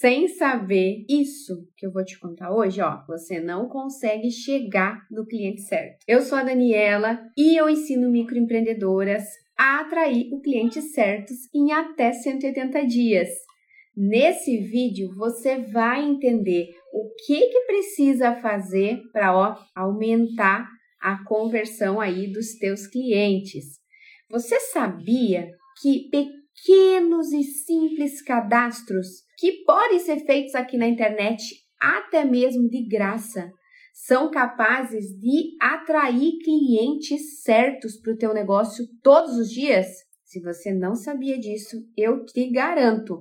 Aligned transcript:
sem 0.00 0.28
saber 0.28 1.04
isso 1.08 1.66
que 1.76 1.84
eu 1.84 1.90
vou 1.90 2.04
te 2.04 2.16
contar 2.20 2.54
hoje, 2.54 2.80
ó, 2.80 3.04
você 3.04 3.40
não 3.40 3.68
consegue 3.68 4.30
chegar 4.30 5.04
no 5.10 5.26
cliente 5.26 5.62
certo. 5.62 6.04
Eu 6.06 6.20
sou 6.20 6.38
a 6.38 6.44
Daniela 6.44 7.20
e 7.36 7.58
eu 7.60 7.68
ensino 7.68 8.08
microempreendedoras 8.08 9.24
a 9.58 9.80
atrair 9.80 10.32
o 10.32 10.40
cliente 10.40 10.80
certos 10.80 11.52
em 11.52 11.72
até 11.72 12.12
180 12.12 12.86
dias. 12.86 13.28
Nesse 13.96 14.58
vídeo 14.58 15.12
você 15.16 15.58
vai 15.58 16.04
entender 16.04 16.68
o 16.92 17.10
que 17.26 17.48
que 17.48 17.60
precisa 17.62 18.36
fazer 18.36 19.00
para 19.12 19.58
aumentar 19.74 20.68
a 21.00 21.24
conversão 21.24 22.00
aí 22.00 22.32
dos 22.32 22.54
teus 22.54 22.86
clientes. 22.86 23.64
Você 24.30 24.60
sabia 24.60 25.50
que 25.82 26.08
pequenos 26.08 27.32
e 27.32 27.42
simples 27.42 28.22
cadastros 28.22 29.26
que 29.38 29.62
podem 29.64 30.00
ser 30.00 30.18
feitos 30.26 30.56
aqui 30.56 30.76
na 30.76 30.88
internet, 30.88 31.42
até 31.80 32.24
mesmo 32.24 32.68
de 32.68 32.82
graça, 32.88 33.52
são 33.94 34.30
capazes 34.30 35.16
de 35.16 35.56
atrair 35.60 36.38
clientes 36.42 37.42
certos 37.42 37.96
para 37.96 38.12
o 38.12 38.16
teu 38.16 38.34
negócio 38.34 38.84
todos 39.00 39.36
os 39.36 39.48
dias? 39.48 39.86
Se 40.24 40.40
você 40.40 40.74
não 40.74 40.94
sabia 40.94 41.38
disso, 41.38 41.76
eu 41.96 42.24
te 42.24 42.50
garanto. 42.50 43.20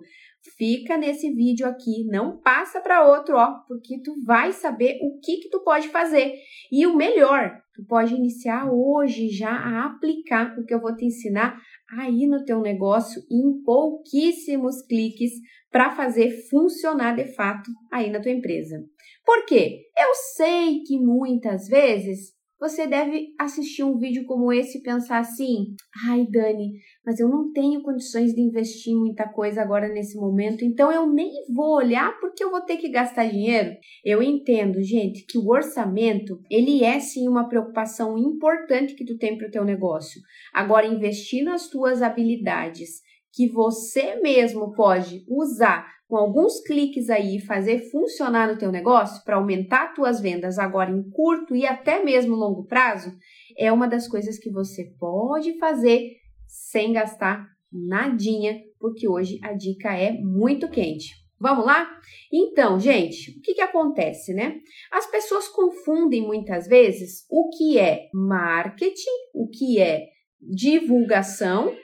Fica 0.55 0.97
nesse 0.97 1.33
vídeo 1.33 1.67
aqui, 1.67 2.05
não 2.05 2.37
passa 2.37 2.79
para 2.79 3.07
outro, 3.07 3.35
ó, 3.35 3.59
porque 3.67 4.01
tu 4.01 4.13
vai 4.23 4.51
saber 4.53 4.97
o 5.01 5.19
que 5.19 5.37
que 5.37 5.49
tu 5.49 5.63
pode 5.63 5.89
fazer. 5.89 6.35
E 6.71 6.85
o 6.85 6.95
melhor, 6.95 7.59
tu 7.73 7.83
pode 7.85 8.13
iniciar 8.13 8.71
hoje 8.71 9.29
já 9.29 9.51
a 9.51 9.85
aplicar 9.85 10.57
o 10.57 10.65
que 10.65 10.73
eu 10.73 10.79
vou 10.79 10.95
te 10.95 11.05
ensinar 11.05 11.59
aí 11.99 12.27
no 12.27 12.45
teu 12.45 12.61
negócio 12.61 13.21
em 13.29 13.61
pouquíssimos 13.63 14.81
cliques 14.83 15.31
para 15.71 15.95
fazer 15.95 16.31
funcionar 16.49 17.15
de 17.15 17.25
fato 17.33 17.69
aí 17.91 18.09
na 18.09 18.21
tua 18.21 18.31
empresa. 18.31 18.83
Por 19.25 19.45
quê? 19.45 19.81
Eu 19.97 20.13
sei 20.35 20.81
que 20.83 20.97
muitas 20.97 21.67
vezes 21.67 22.36
você 22.59 22.87
deve 22.87 23.33
assistir 23.39 23.83
um 23.83 23.97
vídeo 23.97 24.25
como 24.25 24.51
esse 24.51 24.79
e 24.79 24.81
pensar 24.81 25.19
assim: 25.19 25.75
ai, 26.07 26.25
Dani, 26.29 26.73
mas 27.05 27.19
eu 27.19 27.29
não 27.29 27.51
tenho 27.51 27.81
condições 27.81 28.33
de 28.33 28.41
investir 28.41 28.93
em 28.93 28.97
muita 28.97 29.27
coisa 29.27 29.61
agora 29.61 29.87
nesse 29.87 30.17
momento, 30.17 30.65
então 30.65 30.91
eu 30.91 31.11
nem 31.11 31.31
vou 31.53 31.75
olhar 31.75 32.19
porque 32.19 32.43
eu 32.43 32.51
vou 32.51 32.61
ter 32.61 32.77
que 32.77 32.89
gastar 32.89 33.25
dinheiro. 33.25 33.75
Eu 34.03 34.21
entendo, 34.21 34.81
gente, 34.81 35.25
que 35.25 35.37
o 35.37 35.47
orçamento, 35.47 36.39
ele 36.49 36.83
é 36.83 36.99
sim 36.99 37.27
uma 37.27 37.47
preocupação 37.47 38.17
importante 38.17 38.95
que 38.95 39.05
tu 39.05 39.17
tem 39.17 39.37
para 39.37 39.47
o 39.47 39.51
teu 39.51 39.63
negócio. 39.63 40.21
Agora, 40.53 40.87
investir 40.87 41.43
nas 41.43 41.69
tuas 41.69 42.01
habilidades 42.01 43.06
que 43.37 43.47
você 43.47 44.15
mesmo 44.15 44.73
pode 44.73 45.23
usar 45.29 45.87
com 46.07 46.17
alguns 46.17 46.59
cliques 46.61 47.07
aí 47.07 47.35
e 47.37 47.45
fazer 47.45 47.91
funcionar 47.91 48.51
no 48.51 48.57
teu 48.57 48.71
negócio 48.71 49.23
para 49.23 49.35
aumentar 49.35 49.93
tuas 49.93 50.19
vendas 50.19 50.57
agora 50.57 50.89
em 50.89 51.07
curto 51.11 51.55
e 51.55 51.63
até 51.63 52.03
mesmo 52.03 52.35
longo 52.35 52.65
prazo, 52.65 53.11
é 53.55 53.71
uma 53.71 53.87
das 53.87 54.07
coisas 54.07 54.39
que 54.39 54.49
você 54.49 54.85
pode 54.99 55.55
fazer 55.59 56.13
sem 56.47 56.93
gastar 56.93 57.45
nadinha, 57.71 58.59
porque 58.79 59.07
hoje 59.07 59.37
a 59.43 59.53
dica 59.53 59.95
é 59.95 60.13
muito 60.13 60.67
quente. 60.67 61.13
Vamos 61.39 61.63
lá? 61.63 61.87
Então, 62.33 62.79
gente, 62.79 63.37
o 63.37 63.41
que, 63.43 63.53
que 63.53 63.61
acontece, 63.61 64.33
né? 64.33 64.55
As 64.91 65.05
pessoas 65.05 65.47
confundem 65.47 66.25
muitas 66.25 66.67
vezes 66.67 67.27
o 67.29 67.49
que 67.49 67.77
é 67.77 68.09
marketing, 68.11 69.05
o 69.35 69.47
que 69.47 69.79
é 69.79 70.07
divulgação, 70.41 71.75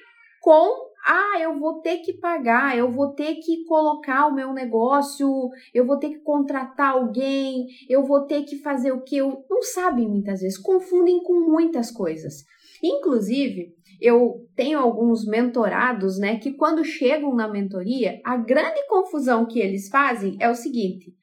com 0.42 0.93
ah, 1.06 1.40
eu 1.40 1.60
vou 1.60 1.82
ter 1.82 1.98
que 1.98 2.14
pagar, 2.14 2.78
eu 2.78 2.90
vou 2.90 3.14
ter 3.14 3.36
que 3.36 3.66
colocar 3.66 4.28
o 4.28 4.34
meu 4.34 4.54
negócio, 4.54 5.50
eu 5.74 5.86
vou 5.86 5.98
ter 5.98 6.10
que 6.10 6.20
contratar 6.20 6.94
alguém, 6.94 7.68
eu 7.90 8.04
vou 8.04 8.26
ter 8.26 8.44
que 8.44 8.58
fazer 8.58 8.92
o 8.92 9.04
que 9.04 9.18
eu 9.18 9.46
não 9.50 9.62
sabem 9.62 10.08
muitas 10.08 10.42
vezes, 10.42 10.58
confundem 10.58 11.22
com 11.24 11.50
muitas 11.50 11.92
coisas. 11.92 12.46
Inclusive, 12.82 13.74
eu 14.00 14.48
tenho 14.56 14.80
alguns 14.80 15.26
mentorados, 15.26 16.18
né, 16.18 16.38
que 16.38 16.54
quando 16.54 16.84
chegam 16.84 17.36
na 17.36 17.48
mentoria, 17.48 18.22
a 18.24 18.38
grande 18.38 18.86
confusão 18.88 19.46
que 19.46 19.60
eles 19.60 19.90
fazem 19.90 20.38
é 20.40 20.50
o 20.50 20.56
seguinte: 20.56 21.14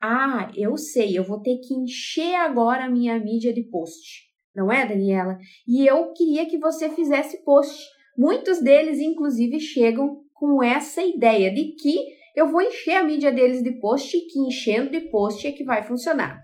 "Ah, 0.00 0.50
eu 0.56 0.76
sei, 0.76 1.16
eu 1.16 1.24
vou 1.24 1.40
ter 1.40 1.58
que 1.58 1.74
encher 1.74 2.34
agora 2.34 2.84
a 2.84 2.90
minha 2.90 3.18
mídia 3.18 3.52
de 3.52 3.62
post". 3.62 4.28
Não 4.54 4.72
é, 4.72 4.84
Daniela? 4.86 5.38
E 5.66 5.86
eu 5.86 6.12
queria 6.12 6.46
que 6.46 6.58
você 6.58 6.90
fizesse 6.90 7.44
post 7.44 7.97
Muitos 8.18 8.60
deles, 8.60 8.98
inclusive, 8.98 9.60
chegam 9.60 10.24
com 10.34 10.60
essa 10.60 11.00
ideia 11.00 11.54
de 11.54 11.76
que 11.80 11.96
eu 12.34 12.48
vou 12.48 12.60
encher 12.60 12.96
a 12.96 13.04
mídia 13.04 13.30
deles 13.30 13.62
de 13.62 13.78
post 13.78 14.16
e 14.16 14.26
que 14.26 14.40
enchendo 14.40 14.90
de 14.90 15.02
post 15.08 15.46
é 15.46 15.52
que 15.52 15.62
vai 15.62 15.84
funcionar. 15.84 16.36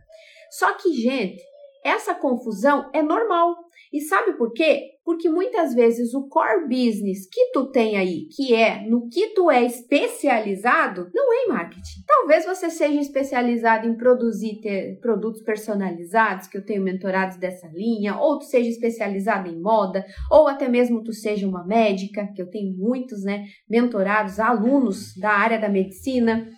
Só 0.52 0.72
que, 0.74 0.92
gente, 0.92 1.42
essa 1.84 2.14
confusão 2.14 2.88
é 2.94 3.02
normal. 3.02 3.56
E 3.92 4.00
sabe 4.00 4.32
por 4.36 4.52
quê? 4.52 4.90
Porque 5.04 5.28
muitas 5.28 5.74
vezes 5.74 6.14
o 6.14 6.28
core 6.28 6.66
business 6.66 7.28
que 7.30 7.50
tu 7.52 7.70
tem 7.70 7.96
aí, 7.96 8.26
que 8.34 8.54
é 8.54 8.88
no 8.88 9.08
que 9.08 9.34
tu 9.34 9.50
é 9.50 9.62
especializado, 9.62 11.10
não 11.14 11.32
é 11.32 11.44
em 11.44 11.48
marketing. 11.48 12.00
Talvez 12.06 12.46
você 12.46 12.70
seja 12.70 13.00
especializado 13.00 13.86
em 13.86 13.96
produzir 13.96 14.60
produtos 15.00 15.42
personalizados, 15.42 16.46
que 16.46 16.56
eu 16.56 16.64
tenho 16.64 16.82
mentorados 16.82 17.36
dessa 17.36 17.68
linha, 17.68 18.16
ou 18.18 18.38
tu 18.38 18.44
seja 18.44 18.70
especializado 18.70 19.48
em 19.48 19.60
moda, 19.60 20.04
ou 20.30 20.48
até 20.48 20.68
mesmo 20.68 21.04
tu 21.04 21.12
seja 21.12 21.46
uma 21.46 21.66
médica, 21.66 22.26
que 22.34 22.40
eu 22.40 22.48
tenho 22.48 22.74
muitos, 22.74 23.22
né, 23.22 23.44
mentorados, 23.68 24.40
alunos 24.40 25.14
da 25.18 25.30
área 25.30 25.58
da 25.58 25.68
medicina, 25.68 26.48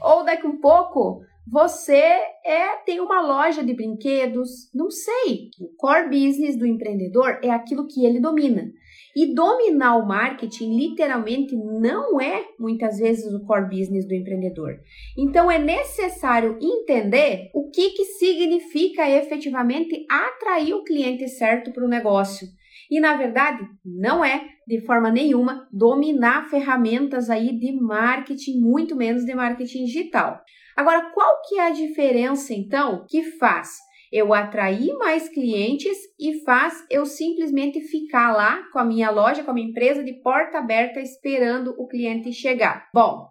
ou 0.00 0.24
daqui 0.24 0.46
um 0.46 0.60
pouco 0.60 1.22
você 1.46 2.02
é 2.44 2.76
tem 2.84 3.00
uma 3.00 3.20
loja 3.20 3.62
de 3.62 3.72
brinquedos, 3.72 4.68
não 4.74 4.90
sei. 4.90 5.50
O 5.60 5.68
core 5.76 6.08
business 6.08 6.58
do 6.58 6.66
empreendedor 6.66 7.38
é 7.42 7.50
aquilo 7.50 7.86
que 7.86 8.04
ele 8.04 8.20
domina. 8.20 8.70
E 9.14 9.32
dominar 9.32 9.96
o 9.96 10.06
marketing 10.06 10.76
literalmente 10.76 11.56
não 11.56 12.20
é 12.20 12.44
muitas 12.58 12.98
vezes 12.98 13.32
o 13.32 13.46
core 13.46 13.68
business 13.70 14.06
do 14.06 14.14
empreendedor. 14.14 14.78
Então 15.16 15.50
é 15.50 15.58
necessário 15.58 16.58
entender 16.60 17.50
o 17.54 17.70
que, 17.70 17.90
que 17.90 18.04
significa 18.04 19.08
efetivamente 19.08 20.04
atrair 20.10 20.74
o 20.74 20.84
cliente 20.84 21.28
certo 21.28 21.72
para 21.72 21.84
o 21.84 21.88
negócio. 21.88 22.46
E 22.90 23.00
na 23.00 23.16
verdade, 23.16 23.64
não 23.84 24.24
é 24.24 24.48
de 24.66 24.80
forma 24.84 25.10
nenhuma 25.10 25.66
dominar 25.72 26.50
ferramentas 26.50 27.30
aí 27.30 27.56
de 27.56 27.72
marketing, 27.72 28.60
muito 28.60 28.94
menos 28.94 29.24
de 29.24 29.34
marketing 29.34 29.84
digital. 29.84 30.42
Agora, 30.76 31.10
qual 31.14 31.40
que 31.48 31.58
é 31.58 31.66
a 31.66 31.70
diferença 31.70 32.52
então 32.52 33.06
que 33.08 33.22
faz 33.22 33.78
eu 34.12 34.32
atrair 34.32 34.94
mais 34.98 35.28
clientes 35.28 35.96
e 36.18 36.44
faz 36.44 36.84
eu 36.90 37.04
simplesmente 37.06 37.80
ficar 37.80 38.32
lá 38.32 38.62
com 38.72 38.78
a 38.78 38.84
minha 38.84 39.10
loja, 39.10 39.42
com 39.42 39.50
a 39.50 39.54
minha 39.54 39.68
empresa 39.68 40.04
de 40.04 40.12
porta 40.22 40.58
aberta 40.58 41.00
esperando 41.00 41.74
o 41.78 41.88
cliente 41.88 42.32
chegar? 42.32 42.88
Bom, 42.92 43.28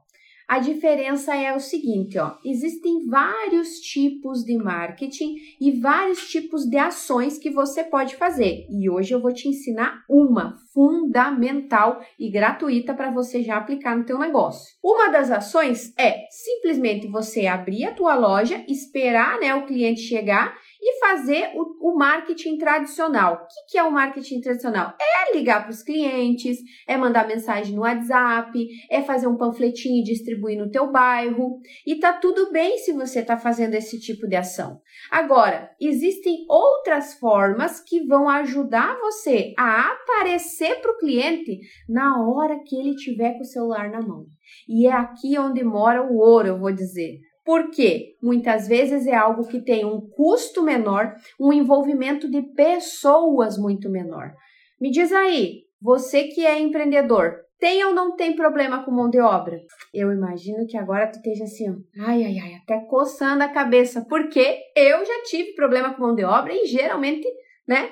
a 0.47 0.59
diferença 0.59 1.35
é 1.35 1.55
o 1.55 1.59
seguinte, 1.59 2.19
ó, 2.19 2.35
existem 2.45 3.07
vários 3.07 3.79
tipos 3.79 4.43
de 4.43 4.55
marketing 4.57 5.35
e 5.59 5.71
vários 5.71 6.27
tipos 6.27 6.65
de 6.65 6.77
ações 6.77 7.39
que 7.39 7.49
você 7.49 7.83
pode 7.83 8.15
fazer. 8.15 8.67
E 8.69 8.89
hoje 8.89 9.13
eu 9.13 9.21
vou 9.21 9.33
te 9.33 9.47
ensinar 9.47 10.03
uma 10.07 10.57
fundamental 10.73 11.99
e 12.19 12.29
gratuita 12.29 12.93
para 12.93 13.11
você 13.11 13.41
já 13.41 13.57
aplicar 13.57 13.97
no 13.97 14.05
teu 14.05 14.19
negócio. 14.19 14.75
Uma 14.83 15.09
das 15.09 15.31
ações 15.31 15.93
é 15.97 16.25
simplesmente 16.29 17.07
você 17.07 17.47
abrir 17.47 17.85
a 17.85 17.93
tua 17.93 18.15
loja, 18.15 18.63
esperar, 18.67 19.39
né, 19.39 19.55
o 19.55 19.65
cliente 19.65 20.01
chegar 20.01 20.55
e 20.85 20.99
fazer 20.99 21.49
o, 21.55 21.93
o 21.93 21.97
marketing 21.97 22.59
tradicional. 22.59 23.33
O 23.33 23.37
que, 23.47 23.71
que 23.71 23.77
é 23.79 23.83
o 23.83 23.91
marketing 23.91 24.39
tradicional? 24.39 24.93
É 25.01 25.35
ligar 25.35 25.63
para 25.63 25.71
os 25.71 25.81
clientes, 25.81 26.59
é 26.87 26.95
mandar 26.95 27.27
mensagem 27.27 27.75
no 27.75 27.81
WhatsApp, 27.81 28.67
é 28.91 29.01
fazer 29.01 29.25
um 29.25 29.35
panfletinho 29.35 29.99
e 29.99 30.03
distribuir 30.03 30.59
no 30.59 30.69
teu 30.69 30.91
bairro. 30.91 31.59
E 31.87 31.95
tá 31.95 32.13
tudo 32.13 32.51
bem 32.51 32.77
se 32.77 32.93
você 32.93 33.21
está 33.21 33.35
fazendo 33.35 33.73
esse 33.73 33.99
tipo 33.99 34.27
de 34.27 34.35
ação. 34.35 34.79
Agora, 35.09 35.71
existem 35.81 36.45
outras 36.47 37.15
formas 37.15 37.79
que 37.79 38.05
vão 38.05 38.29
ajudar 38.29 38.95
você 38.99 39.55
a 39.57 39.91
aparecer 39.91 40.81
para 40.81 40.91
o 40.91 40.97
cliente 40.99 41.61
na 41.89 42.23
hora 42.23 42.59
que 42.63 42.75
ele 42.75 42.95
tiver 42.95 43.33
com 43.33 43.41
o 43.41 43.45
celular 43.45 43.89
na 43.89 44.01
mão. 44.01 44.27
E 44.69 44.85
é 44.85 44.91
aqui 44.91 45.39
onde 45.39 45.63
mora 45.63 46.03
o 46.03 46.17
ouro, 46.17 46.49
eu 46.49 46.59
vou 46.59 46.71
dizer. 46.71 47.17
Porque 47.45 48.15
muitas 48.21 48.67
vezes 48.67 49.05
é 49.05 49.15
algo 49.15 49.47
que 49.47 49.61
tem 49.61 49.85
um 49.85 50.01
custo 50.01 50.63
menor, 50.63 51.13
um 51.39 51.53
envolvimento 51.53 52.29
de 52.29 52.41
pessoas 52.41 53.57
muito 53.57 53.89
menor. 53.89 54.33
Me 54.81 54.89
diz 54.89 55.13
aí, 55.13 55.61
você 55.79 56.23
que 56.23 56.45
é 56.45 56.59
empreendedor, 56.59 57.35
tem 57.59 57.85
ou 57.85 57.93
não 57.93 58.15
tem 58.15 58.35
problema 58.35 58.83
com 58.83 58.91
mão 58.91 59.09
de 59.09 59.19
obra? 59.19 59.59
Eu 59.93 60.11
imagino 60.11 60.67
que 60.67 60.77
agora 60.77 61.07
tu 61.07 61.17
esteja 61.17 61.45
assim, 61.45 61.67
ai, 61.99 62.23
ai, 62.23 62.37
ai, 62.39 62.53
até 62.55 62.79
coçando 62.87 63.43
a 63.43 63.49
cabeça, 63.49 64.05
porque 64.09 64.59
eu 64.75 65.05
já 65.05 65.23
tive 65.23 65.53
problema 65.53 65.93
com 65.93 66.01
mão 66.01 66.15
de 66.15 66.23
obra 66.23 66.53
e 66.53 66.65
geralmente, 66.65 67.27
né, 67.67 67.89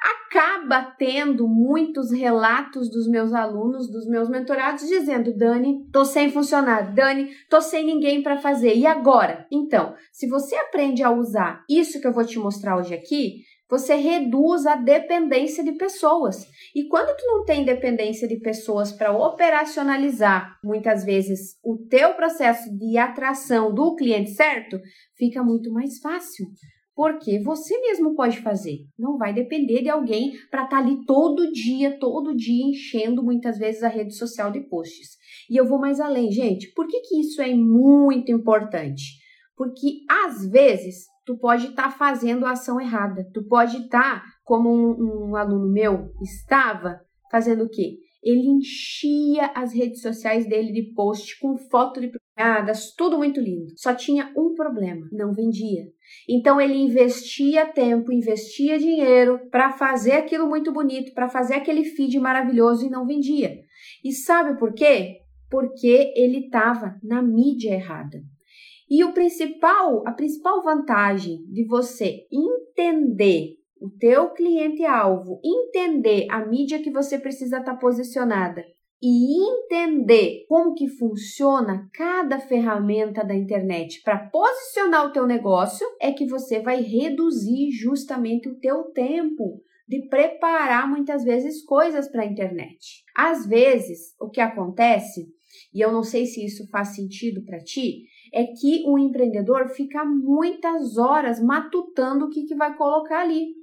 acaba 0.00 0.82
tendo 0.98 1.46
muitos 1.48 2.10
relatos 2.10 2.88
dos 2.88 3.08
meus 3.08 3.32
alunos, 3.32 3.90
dos 3.90 4.06
meus 4.06 4.28
mentorados, 4.28 4.86
dizendo: 4.88 5.36
Dani, 5.36 5.86
tô 5.92 6.04
sem 6.04 6.30
funcionário, 6.30 6.94
Dani, 6.94 7.30
tô 7.48 7.60
sem 7.60 7.84
ninguém 7.84 8.22
para 8.22 8.38
fazer. 8.38 8.74
E 8.74 8.86
agora? 8.86 9.46
Então, 9.50 9.94
se 10.12 10.28
você 10.28 10.54
aprende 10.56 11.02
a 11.02 11.10
usar 11.10 11.64
isso 11.68 12.00
que 12.00 12.06
eu 12.06 12.12
vou 12.12 12.24
te 12.24 12.38
mostrar 12.38 12.76
hoje 12.76 12.94
aqui, 12.94 13.42
você 13.68 13.94
reduz 13.94 14.66
a 14.66 14.74
dependência 14.74 15.62
de 15.62 15.72
pessoas. 15.72 16.44
E 16.74 16.88
quando 16.88 17.16
tu 17.16 17.24
não 17.26 17.44
tem 17.44 17.64
dependência 17.64 18.26
de 18.26 18.36
pessoas 18.40 18.90
para 18.90 19.16
operacionalizar, 19.16 20.58
muitas 20.62 21.04
vezes, 21.04 21.56
o 21.62 21.78
teu 21.88 22.14
processo 22.14 22.68
de 22.76 22.98
atração 22.98 23.72
do 23.72 23.94
cliente 23.94 24.30
certo, 24.30 24.80
fica 25.16 25.42
muito 25.44 25.72
mais 25.72 25.98
fácil. 26.00 26.46
Porque 26.94 27.38
você 27.42 27.78
mesmo 27.80 28.14
pode 28.14 28.40
fazer. 28.40 28.78
Não 28.98 29.16
vai 29.16 29.32
depender 29.32 29.82
de 29.82 29.88
alguém 29.88 30.32
para 30.50 30.64
estar 30.64 30.76
tá 30.76 30.82
ali 30.82 31.04
todo 31.06 31.50
dia, 31.52 31.98
todo 31.98 32.36
dia 32.36 32.66
enchendo 32.66 33.22
muitas 33.22 33.58
vezes 33.58 33.82
a 33.82 33.88
rede 33.88 34.14
social 34.14 34.50
de 34.50 34.60
posts. 34.60 35.16
E 35.48 35.56
eu 35.56 35.66
vou 35.66 35.78
mais 35.78 36.00
além, 36.00 36.30
gente. 36.30 36.72
Por 36.74 36.86
que, 36.86 37.00
que 37.00 37.20
isso 37.20 37.40
é 37.40 37.54
muito 37.54 38.30
importante? 38.30 39.18
Porque 39.56 40.00
às 40.08 40.48
vezes 40.48 41.06
tu 41.24 41.38
pode 41.38 41.68
estar 41.68 41.84
tá 41.84 41.90
fazendo 41.90 42.44
a 42.44 42.52
ação 42.52 42.80
errada. 42.80 43.28
Tu 43.32 43.46
pode 43.46 43.76
estar, 43.76 44.20
tá, 44.20 44.24
como 44.44 44.68
um, 44.68 45.30
um 45.30 45.36
aluno 45.36 45.70
meu 45.70 46.10
estava, 46.22 47.00
fazendo 47.30 47.64
o 47.64 47.68
quê? 47.68 47.98
Ele 48.22 48.46
enchia 48.46 49.50
as 49.54 49.72
redes 49.72 50.02
sociais 50.02 50.46
dele 50.46 50.72
de 50.72 50.92
post 50.92 51.38
com 51.40 51.56
foto 51.56 52.00
de 52.00 52.10
tudo 52.96 53.18
muito 53.18 53.40
lindo. 53.40 53.72
Só 53.76 53.94
tinha 53.94 54.32
um 54.36 54.54
problema, 54.54 55.08
não 55.12 55.32
vendia. 55.32 55.84
Então 56.28 56.60
ele 56.60 56.74
investia 56.74 57.66
tempo, 57.66 58.12
investia 58.12 58.78
dinheiro 58.78 59.40
para 59.50 59.72
fazer 59.72 60.12
aquilo 60.12 60.48
muito 60.48 60.72
bonito, 60.72 61.12
para 61.12 61.28
fazer 61.28 61.54
aquele 61.54 61.84
feed 61.84 62.18
maravilhoso 62.18 62.86
e 62.86 62.90
não 62.90 63.06
vendia. 63.06 63.58
E 64.04 64.12
sabe 64.12 64.58
por 64.58 64.72
quê? 64.72 65.18
Porque 65.50 66.12
ele 66.16 66.46
estava 66.46 66.98
na 67.02 67.22
mídia 67.22 67.74
errada. 67.74 68.22
E 68.88 69.04
o 69.04 69.12
principal, 69.12 70.06
a 70.06 70.12
principal 70.12 70.62
vantagem 70.62 71.44
de 71.46 71.64
você 71.64 72.26
entender 72.32 73.56
o 73.80 73.88
teu 73.88 74.30
cliente 74.30 74.84
alvo, 74.84 75.40
entender 75.44 76.26
a 76.30 76.44
mídia 76.44 76.82
que 76.82 76.90
você 76.90 77.18
precisa 77.18 77.58
estar 77.58 77.74
tá 77.74 77.78
posicionada 77.78 78.64
e 79.02 79.50
entender 79.50 80.44
como 80.46 80.74
que 80.74 80.86
funciona 80.86 81.88
cada 81.94 82.38
ferramenta 82.38 83.24
da 83.24 83.34
internet 83.34 84.02
para 84.02 84.28
posicionar 84.28 85.06
o 85.06 85.12
teu 85.12 85.26
negócio, 85.26 85.86
é 86.00 86.12
que 86.12 86.26
você 86.26 86.60
vai 86.60 86.82
reduzir 86.82 87.70
justamente 87.70 88.48
o 88.48 88.58
teu 88.58 88.84
tempo 88.92 89.62
de 89.88 90.06
preparar 90.08 90.88
muitas 90.88 91.24
vezes 91.24 91.64
coisas 91.64 92.08
para 92.08 92.22
a 92.22 92.26
internet. 92.26 93.02
Às 93.16 93.46
vezes, 93.46 94.14
o 94.20 94.28
que 94.28 94.40
acontece, 94.40 95.26
e 95.74 95.80
eu 95.80 95.90
não 95.90 96.02
sei 96.02 96.26
se 96.26 96.44
isso 96.44 96.68
faz 96.68 96.94
sentido 96.94 97.42
para 97.44 97.58
ti, 97.58 98.04
é 98.32 98.44
que 98.44 98.84
o 98.86 98.98
empreendedor 98.98 99.68
fica 99.70 100.04
muitas 100.04 100.96
horas 100.96 101.42
matutando 101.42 102.26
o 102.26 102.30
que, 102.30 102.44
que 102.44 102.54
vai 102.54 102.76
colocar 102.76 103.22
ali. 103.22 103.59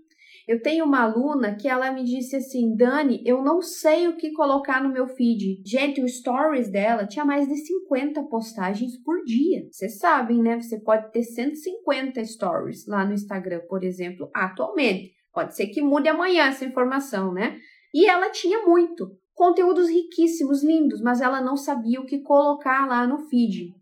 Eu 0.47 0.61
tenho 0.61 0.85
uma 0.85 1.01
aluna 1.01 1.57
que 1.57 1.67
ela 1.67 1.91
me 1.91 2.05
disse 2.05 2.37
assim, 2.37 2.73
Dani, 2.73 3.21
eu 3.25 3.43
não 3.43 3.61
sei 3.61 4.07
o 4.07 4.15
que 4.15 4.31
colocar 4.31 4.81
no 4.81 4.93
meu 4.93 5.05
feed. 5.05 5.61
Gente, 5.65 6.01
o 6.01 6.07
stories 6.07 6.71
dela 6.71 7.05
tinha 7.05 7.25
mais 7.25 7.49
de 7.49 7.57
50 7.57 8.23
postagens 8.23 8.97
por 9.03 9.21
dia. 9.25 9.67
Vocês 9.69 9.97
sabem, 9.97 10.41
né? 10.41 10.55
Você 10.61 10.79
pode 10.79 11.11
ter 11.11 11.23
150 11.23 12.23
stories 12.23 12.87
lá 12.87 13.05
no 13.05 13.13
Instagram, 13.13 13.59
por 13.67 13.83
exemplo, 13.83 14.31
atualmente. 14.33 15.11
Pode 15.33 15.53
ser 15.53 15.67
que 15.67 15.81
mude 15.81 16.07
amanhã 16.07 16.45
essa 16.45 16.63
informação, 16.63 17.33
né? 17.33 17.57
E 17.93 18.05
ela 18.07 18.29
tinha 18.29 18.65
muito. 18.65 19.11
Conteúdos 19.33 19.89
riquíssimos, 19.89 20.63
lindos, 20.63 21.01
mas 21.01 21.19
ela 21.19 21.41
não 21.41 21.57
sabia 21.57 21.99
o 21.99 22.05
que 22.05 22.23
colocar 22.23 22.87
lá 22.87 23.05
no 23.05 23.19
feed. 23.27 23.73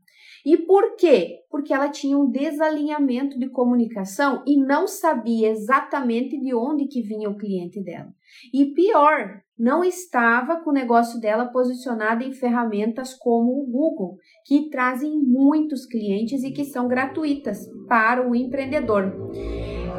E 0.46 0.58
por 0.58 0.96
quê? 0.96 1.40
Porque 1.50 1.74
ela 1.74 1.90
tinha 1.90 2.18
um 2.18 2.30
desalinhamento 2.30 3.40
de 3.40 3.50
comunicação 3.50 4.44
e 4.46 4.58
não 4.58 4.88
sabia 4.88 5.50
exatamente 5.50 6.40
de 6.40 6.54
onde 6.54 6.86
que 6.86 7.02
vinha 7.02 7.30
o 7.30 7.38
cliente 7.38 7.84
dela. 7.84 8.14
E 8.54 8.66
pior, 8.74 9.42
não 9.58 9.84
estava 9.84 10.58
com 10.58 10.70
o 10.70 10.74
negócio 10.74 11.20
dela 11.20 11.46
posicionado 11.46 12.24
em 12.24 12.32
ferramentas 12.32 13.14
como 13.14 13.60
o 13.60 13.66
Google, 13.66 14.18
que 14.46 14.70
trazem 14.70 15.18
muitos 15.18 15.86
clientes 15.86 16.44
e 16.44 16.52
que 16.52 16.66
são 16.66 16.88
gratuitas 16.88 17.68
para 17.88 18.30
o 18.30 18.36
empreendedor. 18.36 19.14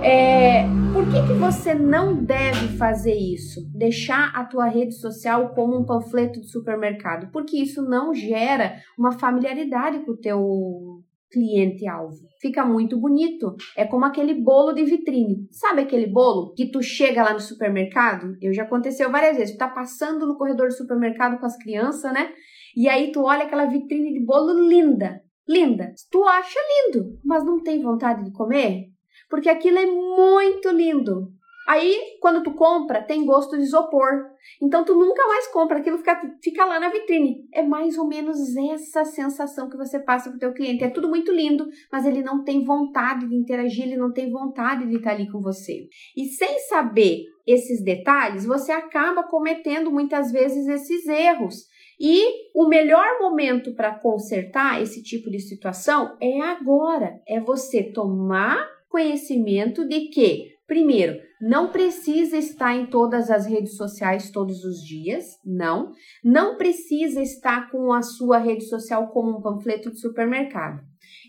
É, 0.02 0.64
por 0.92 1.04
que, 1.10 1.26
que 1.26 1.38
você 1.38 1.74
não 1.74 2.24
deve 2.24 2.76
fazer 2.76 3.14
isso? 3.14 3.60
Deixar 3.74 4.30
a 4.34 4.44
tua 4.44 4.66
rede 4.66 4.94
social 4.94 5.50
como 5.54 5.76
um 5.76 5.84
panfleto 5.84 6.40
de 6.40 6.48
supermercado? 6.48 7.30
Porque 7.32 7.56
isso 7.56 7.82
não 7.82 8.14
gera 8.14 8.76
uma 8.98 9.12
familiaridade 9.12 10.00
com 10.04 10.12
o 10.12 10.16
teu 10.16 11.02
cliente-alvo. 11.30 12.16
Fica 12.40 12.64
muito 12.64 12.98
bonito. 12.98 13.54
É 13.76 13.84
como 13.84 14.04
aquele 14.04 14.34
bolo 14.34 14.72
de 14.72 14.84
vitrine. 14.84 15.46
Sabe 15.50 15.82
aquele 15.82 16.06
bolo 16.06 16.52
que 16.54 16.70
tu 16.70 16.82
chega 16.82 17.22
lá 17.22 17.32
no 17.32 17.40
supermercado? 17.40 18.36
Eu 18.40 18.52
já 18.52 18.62
aconteceu 18.62 19.10
várias 19.10 19.36
vezes. 19.36 19.54
Tu 19.54 19.58
tá 19.58 19.68
passando 19.68 20.26
no 20.26 20.36
corredor 20.36 20.68
do 20.68 20.74
supermercado 20.74 21.38
com 21.38 21.46
as 21.46 21.56
crianças, 21.56 22.12
né? 22.12 22.30
E 22.76 22.88
aí 22.88 23.10
tu 23.10 23.22
olha 23.22 23.44
aquela 23.44 23.66
vitrine 23.66 24.12
de 24.12 24.24
bolo 24.24 24.68
linda. 24.68 25.20
Linda. 25.48 25.92
Tu 26.10 26.22
acha 26.24 26.58
lindo, 26.86 27.18
mas 27.24 27.44
não 27.44 27.62
tem 27.62 27.82
vontade 27.82 28.24
de 28.24 28.32
comer? 28.32 28.95
Porque 29.28 29.48
aquilo 29.48 29.78
é 29.78 29.86
muito 29.86 30.68
lindo. 30.70 31.36
Aí, 31.66 31.96
quando 32.20 32.44
tu 32.44 32.54
compra, 32.54 33.02
tem 33.02 33.26
gosto 33.26 33.56
de 33.56 33.64
isopor. 33.64 34.24
Então, 34.62 34.84
tu 34.84 34.94
nunca 34.94 35.26
mais 35.26 35.48
compra, 35.48 35.78
aquilo 35.78 35.98
fica, 35.98 36.20
fica 36.40 36.64
lá 36.64 36.78
na 36.78 36.90
vitrine. 36.90 37.44
É 37.52 37.60
mais 37.60 37.98
ou 37.98 38.06
menos 38.06 38.38
essa 38.72 39.04
sensação 39.04 39.68
que 39.68 39.76
você 39.76 39.98
passa 39.98 40.30
pro 40.30 40.38
teu 40.38 40.52
cliente. 40.52 40.84
É 40.84 40.90
tudo 40.90 41.08
muito 41.08 41.32
lindo, 41.32 41.66
mas 41.90 42.06
ele 42.06 42.22
não 42.22 42.44
tem 42.44 42.64
vontade 42.64 43.28
de 43.28 43.34
interagir, 43.34 43.84
ele 43.84 43.96
não 43.96 44.12
tem 44.12 44.30
vontade 44.30 44.86
de 44.86 44.96
estar 44.96 45.10
ali 45.10 45.28
com 45.28 45.40
você. 45.40 45.88
E 46.16 46.26
sem 46.26 46.56
saber 46.60 47.24
esses 47.44 47.82
detalhes, 47.82 48.46
você 48.46 48.70
acaba 48.70 49.24
cometendo 49.24 49.90
muitas 49.90 50.30
vezes 50.30 50.68
esses 50.68 51.04
erros. 51.08 51.64
E 51.98 52.24
o 52.54 52.68
melhor 52.68 53.18
momento 53.20 53.74
para 53.74 53.98
consertar 53.98 54.80
esse 54.80 55.02
tipo 55.02 55.28
de 55.30 55.40
situação 55.40 56.16
é 56.20 56.42
agora. 56.42 57.20
É 57.26 57.40
você 57.40 57.82
tomar 57.82 58.75
conhecimento 58.88 59.86
de 59.86 60.08
que, 60.08 60.48
primeiro, 60.66 61.18
não 61.40 61.70
precisa 61.70 62.36
estar 62.36 62.74
em 62.74 62.86
todas 62.86 63.30
as 63.30 63.46
redes 63.46 63.76
sociais 63.76 64.30
todos 64.30 64.64
os 64.64 64.78
dias, 64.82 65.24
não. 65.44 65.92
Não 66.24 66.56
precisa 66.56 67.20
estar 67.20 67.70
com 67.70 67.92
a 67.92 68.02
sua 68.02 68.38
rede 68.38 68.64
social 68.64 69.08
como 69.08 69.38
um 69.38 69.42
panfleto 69.42 69.90
de 69.90 70.00
supermercado. 70.00 70.80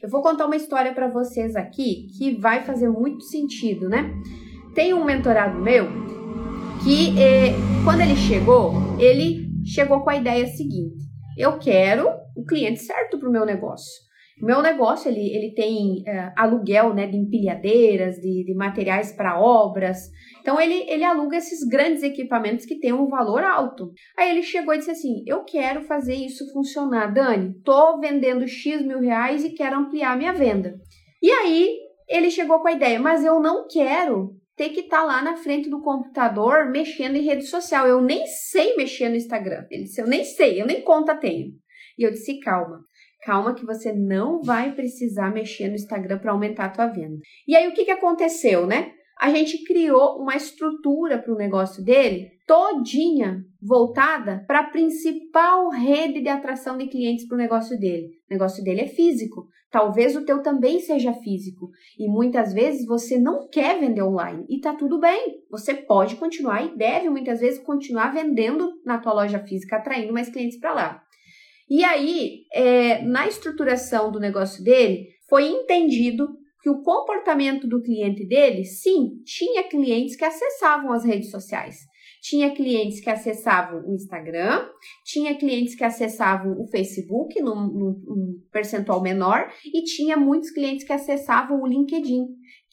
Eu 0.01 0.09
vou 0.09 0.21
contar 0.21 0.45
uma 0.45 0.55
história 0.55 0.93
para 0.93 1.09
vocês 1.09 1.55
aqui 1.55 2.07
que 2.17 2.35
vai 2.39 2.63
fazer 2.63 2.89
muito 2.89 3.23
sentido, 3.23 3.89
né? 3.89 4.13
Tem 4.73 4.93
um 4.93 5.03
mentorado 5.03 5.59
meu 5.59 5.85
que, 6.83 7.19
eh, 7.19 7.53
quando 7.83 8.01
ele 8.01 8.15
chegou, 8.15 8.73
ele 8.99 9.47
chegou 9.65 10.01
com 10.01 10.09
a 10.09 10.15
ideia 10.15 10.47
seguinte: 10.47 11.03
eu 11.37 11.59
quero 11.59 12.07
o 12.35 12.45
cliente 12.45 12.79
certo 12.79 13.19
para 13.19 13.27
o 13.27 13.31
meu 13.31 13.45
negócio. 13.45 14.06
Meu 14.39 14.61
negócio, 14.61 15.09
ele, 15.09 15.35
ele 15.35 15.53
tem 15.55 16.03
é, 16.05 16.31
aluguel 16.35 16.93
né, 16.93 17.07
de 17.07 17.17
empilhadeiras, 17.17 18.17
de, 18.17 18.43
de 18.45 18.53
materiais 18.53 19.11
para 19.11 19.39
obras. 19.39 20.11
Então, 20.41 20.61
ele, 20.61 20.85
ele 20.87 21.03
aluga 21.03 21.37
esses 21.37 21.67
grandes 21.67 22.03
equipamentos 22.03 22.65
que 22.65 22.79
têm 22.79 22.93
um 22.93 23.07
valor 23.07 23.43
alto. 23.43 23.91
Aí 24.17 24.29
ele 24.29 24.43
chegou 24.43 24.73
e 24.73 24.77
disse 24.77 24.91
assim, 24.91 25.23
eu 25.25 25.43
quero 25.43 25.81
fazer 25.81 26.13
isso 26.13 26.51
funcionar. 26.53 27.11
Dani, 27.11 27.55
tô 27.63 27.99
vendendo 27.99 28.47
X 28.47 28.81
mil 28.83 28.99
reais 28.99 29.43
e 29.43 29.49
quero 29.49 29.79
ampliar 29.79 30.15
minha 30.15 30.33
venda. 30.33 30.75
E 31.21 31.31
aí, 31.31 31.75
ele 32.07 32.29
chegou 32.29 32.59
com 32.59 32.67
a 32.67 32.73
ideia, 32.73 32.99
mas 32.99 33.25
eu 33.25 33.39
não 33.39 33.67
quero 33.67 34.35
ter 34.55 34.69
que 34.69 34.81
estar 34.81 34.99
tá 34.99 35.03
lá 35.03 35.21
na 35.21 35.35
frente 35.35 35.69
do 35.69 35.81
computador 35.81 36.69
mexendo 36.69 37.15
em 37.15 37.23
rede 37.23 37.45
social. 37.45 37.87
Eu 37.87 38.01
nem 38.01 38.25
sei 38.27 38.75
mexer 38.75 39.09
no 39.09 39.15
Instagram. 39.15 39.65
Ele 39.69 39.83
disse, 39.83 39.99
eu 39.99 40.07
nem 40.07 40.23
sei, 40.23 40.61
eu 40.61 40.65
nem 40.65 40.81
conta 40.81 41.15
tenho. 41.15 41.53
E 41.97 42.03
eu 42.03 42.11
disse, 42.11 42.39
calma, 42.39 42.79
Calma 43.23 43.53
que 43.53 43.65
você 43.65 43.93
não 43.93 44.41
vai 44.41 44.73
precisar 44.73 45.33
mexer 45.33 45.67
no 45.67 45.75
Instagram 45.75 46.19
para 46.19 46.31
aumentar 46.31 46.65
a 46.65 46.69
tua 46.69 46.87
venda. 46.87 47.17
E 47.47 47.55
aí 47.55 47.67
o 47.67 47.73
que, 47.73 47.85
que 47.85 47.91
aconteceu, 47.91 48.65
né? 48.65 48.91
A 49.19 49.31
gente 49.31 49.63
criou 49.63 50.21
uma 50.21 50.35
estrutura 50.35 51.17
para 51.17 51.33
o 51.33 51.37
negócio 51.37 51.83
dele 51.83 52.37
todinha 52.47 53.43
voltada 53.61 54.45
para 54.47 54.59
a 54.59 54.69
principal 54.69 55.69
rede 55.69 56.21
de 56.21 56.29
atração 56.29 56.77
de 56.77 56.87
clientes 56.87 57.27
para 57.27 57.35
o 57.35 57.37
negócio 57.37 57.77
dele. 57.77 58.07
O 58.29 58.33
negócio 58.33 58.63
dele 58.63 58.81
é 58.81 58.87
físico. 58.87 59.47
Talvez 59.69 60.15
o 60.15 60.23
teu 60.23 60.41
também 60.41 60.79
seja 60.79 61.11
físico. 61.13 61.69
E 61.99 62.07
muitas 62.07 62.53
vezes 62.53 62.85
você 62.85 63.19
não 63.19 63.49
quer 63.49 63.79
vender 63.79 64.01
online. 64.01 64.45
E 64.47 64.61
tá 64.61 64.73
tudo 64.73 64.99
bem. 64.99 65.41
Você 65.51 65.73
pode 65.73 66.15
continuar 66.15 66.63
e 66.63 66.77
deve 66.77 67.09
muitas 67.09 67.41
vezes 67.41 67.59
continuar 67.59 68.13
vendendo 68.13 68.71
na 68.85 68.97
tua 68.97 69.13
loja 69.13 69.39
física, 69.39 69.75
atraindo 69.75 70.13
mais 70.13 70.29
clientes 70.29 70.57
para 70.57 70.73
lá. 70.73 71.03
E 71.69 71.83
aí, 71.83 72.43
é, 72.53 73.01
na 73.01 73.27
estruturação 73.27 74.11
do 74.11 74.19
negócio 74.19 74.63
dele, 74.63 75.07
foi 75.29 75.47
entendido 75.47 76.27
que 76.61 76.69
o 76.69 76.81
comportamento 76.81 77.67
do 77.67 77.81
cliente 77.81 78.25
dele, 78.25 78.63
sim, 78.63 79.21
tinha 79.25 79.63
clientes 79.63 80.15
que 80.15 80.25
acessavam 80.25 80.91
as 80.91 81.03
redes 81.03 81.29
sociais. 81.29 81.77
Tinha 82.21 82.53
clientes 82.53 82.99
que 82.99 83.09
acessavam 83.09 83.85
o 83.85 83.93
Instagram, 83.93 84.67
tinha 85.05 85.37
clientes 85.37 85.75
que 85.75 85.83
acessavam 85.83 86.59
o 86.59 86.67
Facebook 86.67 87.39
num, 87.41 87.55
num, 87.55 88.03
num 88.05 88.33
percentual 88.51 89.01
menor 89.01 89.49
e 89.65 89.83
tinha 89.83 90.17
muitos 90.17 90.51
clientes 90.51 90.85
que 90.85 90.93
acessavam 90.93 91.61
o 91.61 91.67
LinkedIn, 91.67 92.25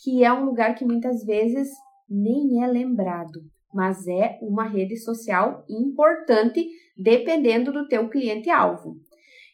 que 0.02 0.24
é 0.24 0.32
um 0.32 0.44
lugar 0.44 0.74
que 0.74 0.84
muitas 0.84 1.24
vezes 1.24 1.68
nem 2.08 2.64
é 2.64 2.66
lembrado, 2.66 3.42
mas 3.72 4.06
é 4.06 4.38
uma 4.40 4.66
rede 4.68 4.96
social 4.96 5.64
importante 5.68 6.66
dependendo 6.96 7.72
do 7.72 7.88
teu 7.88 8.08
cliente 8.08 8.50
alvo. 8.50 8.96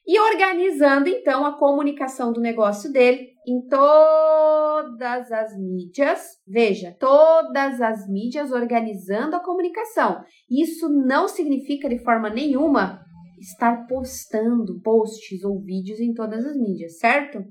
E 0.06 0.18
organizando 0.18 1.08
então 1.08 1.44
a 1.44 1.58
comunicação 1.58 2.32
do 2.32 2.40
negócio 2.40 2.90
dele 2.90 3.28
em 3.46 3.66
todas 3.68 5.30
as 5.30 5.56
mídias. 5.56 6.20
Veja, 6.46 6.96
todas 6.98 7.80
as 7.80 8.08
mídias 8.08 8.50
organizando 8.50 9.36
a 9.36 9.40
comunicação. 9.40 10.22
Isso 10.50 10.88
não 10.88 11.28
significa 11.28 11.88
de 11.88 11.98
forma 11.98 12.30
nenhuma 12.30 13.04
estar 13.38 13.86
postando 13.86 14.80
posts 14.82 15.44
ou 15.44 15.60
vídeos 15.60 16.00
em 16.00 16.12
todas 16.12 16.44
as 16.44 16.56
mídias, 16.56 16.98
certo? 16.98 17.42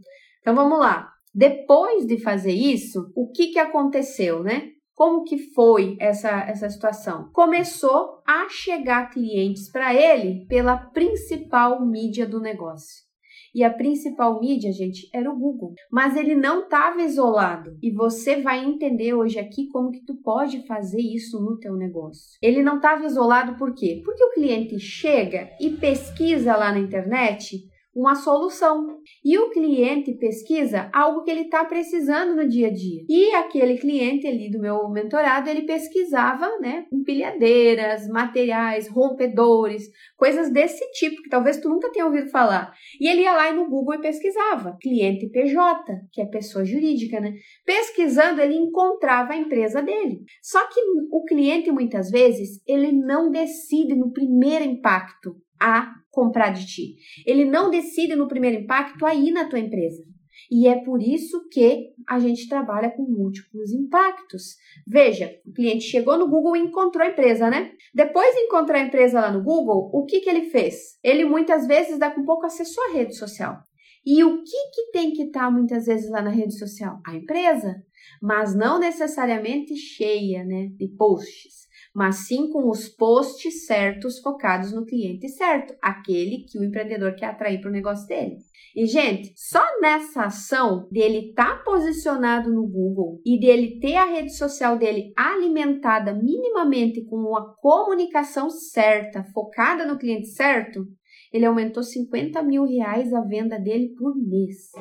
Então 0.41 0.55
vamos 0.55 0.79
lá. 0.79 1.10
Depois 1.34 2.05
de 2.05 2.22
fazer 2.22 2.51
isso, 2.51 3.12
o 3.15 3.31
que, 3.31 3.48
que 3.48 3.60
aconteceu, 3.60 4.43
né? 4.43 4.69
Como 5.00 5.24
que 5.24 5.38
foi 5.53 5.96
essa, 5.98 6.41
essa 6.41 6.70
situação? 6.70 7.29
Começou 7.32 8.22
a 8.27 8.50
chegar 8.50 9.10
clientes 9.10 9.72
para 9.72 9.96
ele 9.96 10.46
pela 10.48 10.75
principal 10.75 11.86
mídia 11.86 12.27
do 12.27 12.41
negócio. 12.41 13.08
E 13.56 13.63
a 13.63 13.74
principal 13.74 14.41
mídia, 14.41 14.74
gente, 14.74 15.10
era 15.13 15.32
o 15.32 15.39
Google. 15.39 15.74
Mas 15.89 16.18
ele 16.18 16.36
não 16.36 16.63
estava 16.63 17.01
isolado. 17.01 17.77
E 17.82 17.89
você 17.91 18.41
vai 18.41 18.65
entender 18.65 19.13
hoje 19.13 19.39
aqui 19.39 19.70
como 19.70 19.89
que 19.89 20.03
tu 20.03 20.15
pode 20.22 20.68
fazer 20.68 21.01
isso 21.01 21.39
no 21.39 21.58
teu 21.58 21.77
negócio. 21.77 22.38
Ele 22.41 22.62
não 22.62 22.75
estava 22.75 23.06
isolado 23.06 23.56
por 23.56 23.74
quê? 23.74 24.01
Porque 24.03 24.22
o 24.22 24.34
cliente 24.34 24.77
chega 24.79 25.50
e 25.62 25.70
pesquisa 25.70 26.58
lá 26.58 26.74
na 26.74 26.79
internet 26.79 27.68
uma 28.00 28.15
solução. 28.15 29.00
E 29.24 29.38
o 29.38 29.50
cliente 29.50 30.13
pesquisa 30.13 30.89
algo 30.94 31.24
que 31.24 31.32
ele 31.32 31.41
está 31.41 31.65
precisando 31.65 32.36
no 32.36 32.48
dia 32.48 32.68
a 32.68 32.74
dia. 32.74 33.03
E 33.10 33.34
aquele 33.36 33.77
cliente 33.77 34.25
ali 34.25 34.50
do 34.50 34.60
meu 34.60 34.89
mentorado, 34.89 35.50
ele 35.50 35.63
pesquisava, 35.63 36.48
né, 36.60 36.86
empilhadeiras, 36.91 38.08
materiais, 38.08 38.88
rompedores, 38.88 39.89
coisas 40.15 40.51
desse 40.51 40.89
tipo, 40.91 41.22
que 41.22 41.29
talvez 41.29 41.60
tu 41.60 41.70
nunca 41.70 41.91
tenha 41.91 42.06
ouvido 42.06 42.29
falar. 42.29 42.74
E 43.00 43.08
ele 43.08 43.22
ia 43.22 43.34
lá 43.34 43.51
no 43.51 43.70
Google 43.70 43.96
e 43.96 44.01
pesquisava. 44.01 44.77
Cliente 44.82 45.29
PJ, 45.29 45.84
que 46.12 46.22
é 46.22 46.25
pessoa 46.25 46.63
jurídica, 46.63 47.20
né? 47.20 47.34
Pesquisando, 47.65 48.41
ele 48.41 48.56
encontrava 48.56 49.34
a 49.34 49.38
empresa 49.38 49.82
dele. 49.82 50.22
Só 50.41 50.65
que 50.68 50.79
o 51.12 51.24
cliente, 51.25 51.72
muitas 51.72 52.10
vezes, 52.10 52.62
ele 52.68 52.91
não 52.91 53.29
decide 53.29 53.96
no 53.96 54.12
primeiro 54.12 54.63
impacto 54.63 55.36
a 55.60 55.94
comprar 56.19 56.49
de 56.49 56.65
ti. 56.65 56.95
Ele 57.25 57.45
não 57.45 57.69
decide 57.69 58.15
no 58.15 58.27
primeiro 58.27 58.61
impacto 58.61 59.05
a 59.05 59.15
ir 59.15 59.31
na 59.31 59.47
tua 59.47 59.59
empresa. 59.59 60.03
E 60.51 60.67
é 60.67 60.83
por 60.83 61.01
isso 61.01 61.47
que 61.49 61.89
a 62.07 62.19
gente 62.19 62.49
trabalha 62.49 62.89
com 62.89 63.03
múltiplos 63.03 63.71
impactos. 63.71 64.55
Veja, 64.88 65.31
o 65.45 65.53
cliente 65.53 65.83
chegou 65.83 66.17
no 66.17 66.27
Google 66.27 66.55
e 66.55 66.61
encontrou 66.61 67.05
a 67.05 67.09
empresa, 67.09 67.49
né? 67.49 67.71
Depois 67.93 68.33
de 68.33 68.41
encontrar 68.41 68.79
a 68.79 68.85
empresa 68.85 69.21
lá 69.21 69.31
no 69.31 69.43
Google, 69.43 69.91
o 69.93 70.05
que, 70.05 70.19
que 70.21 70.29
ele 70.29 70.49
fez? 70.49 70.97
Ele 71.03 71.23
muitas 71.23 71.67
vezes 71.67 71.99
dá 71.99 72.09
com 72.09 72.25
pouco 72.25 72.45
acessou 72.45 72.83
a 72.85 72.93
rede 72.93 73.15
social. 73.15 73.57
E 74.05 74.23
o 74.23 74.43
que, 74.43 74.71
que 74.73 74.91
tem 74.91 75.11
que 75.11 75.23
estar 75.23 75.45
tá, 75.45 75.51
muitas 75.51 75.85
vezes 75.85 76.09
lá 76.09 76.21
na 76.21 76.31
rede 76.31 76.57
social? 76.57 76.99
A 77.05 77.15
empresa, 77.15 77.83
mas 78.21 78.55
não 78.55 78.79
necessariamente 78.79 79.75
cheia 79.75 80.43
né, 80.43 80.69
de 80.77 80.88
posts 80.88 81.68
mas 81.93 82.27
sim 82.27 82.51
com 82.51 82.69
os 82.69 82.88
posts 82.88 83.65
certos 83.65 84.19
focados 84.19 84.72
no 84.72 84.86
cliente 84.86 85.27
certo, 85.27 85.75
aquele 85.81 86.46
que 86.50 86.58
o 86.58 86.63
empreendedor 86.63 87.15
quer 87.15 87.27
atrair 87.27 87.60
para 87.60 87.69
o 87.69 87.74
negócio 87.74 88.08
dele. 88.08 88.38
E, 88.75 88.86
gente, 88.86 89.34
só 89.36 89.63
nessa 89.81 90.25
ação 90.25 90.88
dele 90.91 91.29
estar 91.29 91.58
tá 91.58 91.63
posicionado 91.63 92.53
no 92.53 92.67
Google 92.67 93.19
e 93.25 93.39
dele 93.39 93.79
ter 93.79 93.96
a 93.96 94.05
rede 94.05 94.36
social 94.36 94.77
dele 94.77 95.12
alimentada 95.17 96.13
minimamente 96.13 97.03
com 97.05 97.17
uma 97.17 97.55
comunicação 97.55 98.50
certa, 98.50 99.24
focada 99.34 99.86
no 99.86 99.98
cliente 99.98 100.27
certo, 100.27 100.86
ele 101.34 101.46
aumentou 101.46 101.84
50 101.84 102.41
mil 102.43 102.63
reais 102.65 103.13
a 103.13 103.22
venda 103.22 103.60
dele 103.60 103.93
por 103.98 104.15
mês. 104.15 104.72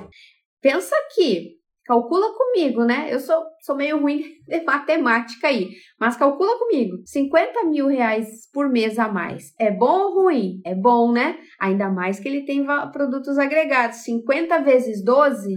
Pensa 0.60 0.94
aqui, 1.06 1.58
Calcula 1.88 2.34
comigo, 2.36 2.84
né? 2.84 3.08
Eu 3.10 3.18
sou, 3.18 3.42
sou 3.62 3.74
meio 3.74 3.98
ruim 3.98 4.22
de 4.46 4.62
matemática 4.62 5.48
aí, 5.48 5.70
mas 5.98 6.18
calcula 6.18 6.58
comigo. 6.58 6.98
50 7.06 7.64
mil 7.64 7.86
reais 7.86 8.46
por 8.52 8.68
mês 8.68 8.98
a 8.98 9.08
mais. 9.08 9.54
É 9.58 9.70
bom 9.70 9.98
ou 9.98 10.24
ruim? 10.24 10.60
É 10.66 10.74
bom, 10.74 11.10
né? 11.10 11.38
Ainda 11.58 11.88
mais 11.88 12.20
que 12.20 12.28
ele 12.28 12.44
tem 12.44 12.62
produtos 12.92 13.38
agregados. 13.38 14.04
50 14.04 14.58
vezes 14.58 15.02
12 15.02 15.56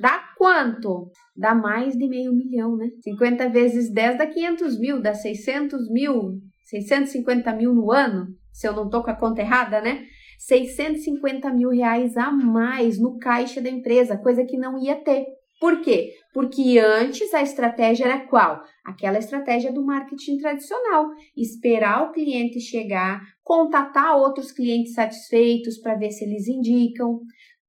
dá 0.00 0.24
quanto? 0.36 1.12
Dá 1.36 1.54
mais 1.54 1.96
de 1.96 2.08
meio 2.08 2.32
milhão, 2.32 2.76
né? 2.76 2.88
50 3.00 3.48
vezes 3.50 3.88
10 3.94 4.18
dá 4.18 4.26
500 4.26 4.80
mil, 4.80 5.00
dá 5.00 5.14
600 5.14 5.88
mil, 5.92 6.40
650 6.64 7.54
mil 7.54 7.72
no 7.72 7.92
ano, 7.92 8.26
se 8.52 8.66
eu 8.66 8.72
não 8.72 8.90
tô 8.90 9.00
com 9.00 9.12
a 9.12 9.16
conta 9.16 9.40
errada, 9.40 9.80
né? 9.80 10.06
650 10.40 11.50
mil 11.50 11.70
reais 11.70 12.16
a 12.16 12.32
mais 12.32 12.98
no 12.98 13.16
caixa 13.16 13.60
da 13.62 13.70
empresa, 13.70 14.18
coisa 14.18 14.44
que 14.44 14.58
não 14.58 14.76
ia 14.76 14.96
ter. 14.96 15.24
Por 15.62 15.80
quê? 15.80 16.14
Porque 16.34 16.76
antes 16.80 17.32
a 17.32 17.40
estratégia 17.40 18.06
era 18.06 18.26
qual? 18.26 18.64
Aquela 18.84 19.18
estratégia 19.18 19.72
do 19.72 19.86
marketing 19.86 20.38
tradicional, 20.38 21.06
esperar 21.36 22.02
o 22.02 22.10
cliente 22.10 22.58
chegar, 22.58 23.22
contatar 23.44 24.16
outros 24.16 24.50
clientes 24.50 24.92
satisfeitos 24.92 25.78
para 25.78 25.94
ver 25.94 26.10
se 26.10 26.24
eles 26.24 26.48
indicam, 26.48 27.20